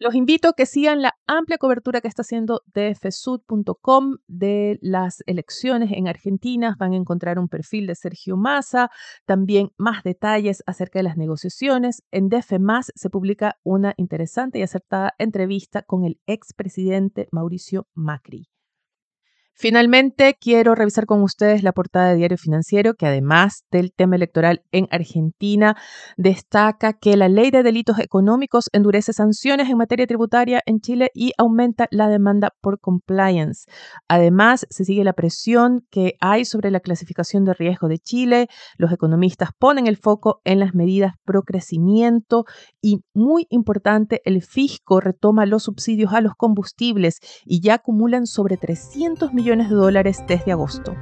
Los 0.01 0.15
invito 0.15 0.47
a 0.47 0.53
que 0.53 0.65
sigan 0.65 1.01
la 1.01 1.13
amplia 1.27 1.57
cobertura 1.57 1.99
que 1.99 2.07
está 2.07 2.21
haciendo 2.21 2.61
dfsud.com 2.73 4.15
de 4.27 4.79
las 4.81 5.21
elecciones 5.25 5.91
en 5.91 6.07
Argentina. 6.07 6.77
Van 6.79 6.93
a 6.93 6.95
encontrar 6.95 7.37
un 7.37 7.49
perfil 7.49 7.85
de 7.85 7.95
Sergio 7.95 8.37
Massa, 8.37 8.91
también 9.25 9.71
más 9.77 10.03
detalles 10.03 10.63
acerca 10.65 10.99
de 10.99 11.03
las 11.03 11.17
negociaciones. 11.17 12.01
En 12.11 12.29
DFMAS 12.29 12.93
se 12.95 13.09
publica 13.09 13.59
una 13.63 13.93
interesante 13.97 14.59
y 14.59 14.61
acertada 14.61 15.15
entrevista 15.17 15.81
con 15.81 16.05
el 16.05 16.21
expresidente 16.25 17.27
Mauricio 17.33 17.85
Macri. 17.93 18.47
Finalmente, 19.61 20.37
quiero 20.39 20.73
revisar 20.73 21.05
con 21.05 21.21
ustedes 21.21 21.63
la 21.63 21.73
portada 21.73 22.07
de 22.07 22.15
Diario 22.15 22.37
Financiero, 22.37 22.93
que 22.93 23.07
además 23.07 23.65
del 23.69 23.91
tema 23.91 24.15
electoral 24.15 24.63
en 24.71 24.87
Argentina, 24.89 25.75
destaca 26.15 26.93
que 26.93 27.17
la 27.17 27.27
ley 27.27 27.51
de 27.51 27.61
delitos 27.61 27.99
económicos 27.99 28.69
endurece 28.71 29.11
sanciones 29.11 29.69
en 29.69 29.75
materia 29.75 30.07
tributaria 30.07 30.61
en 30.65 30.79
Chile 30.79 31.11
y 31.13 31.33
aumenta 31.37 31.89
la 31.91 32.07
demanda 32.07 32.53
por 32.61 32.79
compliance. 32.79 33.69
Además, 34.07 34.65
se 34.69 34.85
sigue 34.85 35.03
la 35.03 35.11
presión 35.11 35.85
que 35.91 36.13
hay 36.21 36.45
sobre 36.45 36.71
la 36.71 36.79
clasificación 36.79 37.43
de 37.43 37.53
riesgo 37.53 37.89
de 37.89 37.99
Chile. 37.99 38.47
Los 38.77 38.93
economistas 38.93 39.49
ponen 39.59 39.87
el 39.87 39.97
foco 39.97 40.39
en 40.45 40.61
las 40.61 40.73
medidas 40.73 41.15
pro 41.25 41.43
crecimiento 41.43 42.45
y, 42.81 43.01
muy 43.13 43.45
importante, 43.49 44.21
el 44.23 44.41
fisco 44.41 45.01
retoma 45.01 45.45
los 45.45 45.63
subsidios 45.63 46.13
a 46.13 46.21
los 46.21 46.35
combustibles 46.35 47.19
y 47.43 47.59
ya 47.59 47.73
acumulan 47.73 48.25
sobre 48.25 48.55
300 48.55 49.33
de 49.57 49.75
dólares 49.75 50.23
desde 50.27 50.51
agosto. 50.51 50.95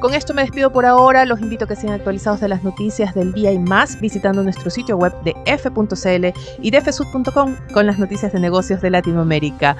Con 0.00 0.14
esto 0.14 0.32
me 0.32 0.40
despido 0.40 0.72
por 0.72 0.86
ahora, 0.86 1.26
los 1.26 1.40
invito 1.40 1.66
a 1.66 1.68
que 1.68 1.76
sean 1.76 1.92
actualizados 1.92 2.40
de 2.40 2.48
las 2.48 2.64
noticias 2.64 3.14
del 3.14 3.34
día 3.34 3.52
y 3.52 3.58
más 3.58 4.00
visitando 4.00 4.42
nuestro 4.42 4.70
sitio 4.70 4.96
web 4.96 5.12
de 5.24 5.34
f.cl 5.44 6.26
y 6.62 6.70
de 6.70 6.80
fsud.com 6.80 7.56
con 7.74 7.86
las 7.86 7.98
noticias 7.98 8.32
de 8.32 8.40
negocios 8.40 8.80
de 8.80 8.88
Latinoamérica. 8.88 9.76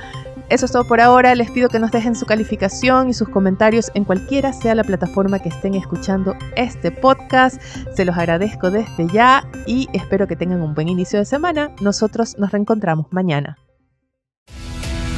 Eso 0.51 0.67
es 0.67 0.73
todo 0.73 0.85
por 0.85 1.01
ahora, 1.01 1.35
les 1.35 1.51
pido 1.51 1.71
que 1.71 1.79
nos 1.79 1.91
dejen 1.91 2.15
su 2.15 2.27
calificación 2.27 3.09
y 3.09 3.15
sus 3.15 3.31
comentarios 3.31 3.91
en 3.95 4.05
cualquiera 4.05 4.53
sea 4.53 4.75
la 4.75 4.85
plataforma 4.85 5.39
que 5.39 5.49
estén 5.49 5.75
escuchando 5.75 6.35
este 6.55 6.91
podcast. 6.91 7.63
Se 7.95 8.05
los 8.05 8.19
agradezco 8.19 8.71
desde 8.71 9.07
ya 9.11 9.49
y 9.67 9.89
espero 9.95 10.27
que 10.27 10.37
tengan 10.37 10.61
un 10.61 10.75
buen 10.75 10.89
inicio 10.89 11.19
de 11.19 11.25
semana. 11.25 11.71
Nosotros 11.81 12.37
nos 12.37 12.51
reencontramos 12.51 13.07
mañana. 13.11 13.57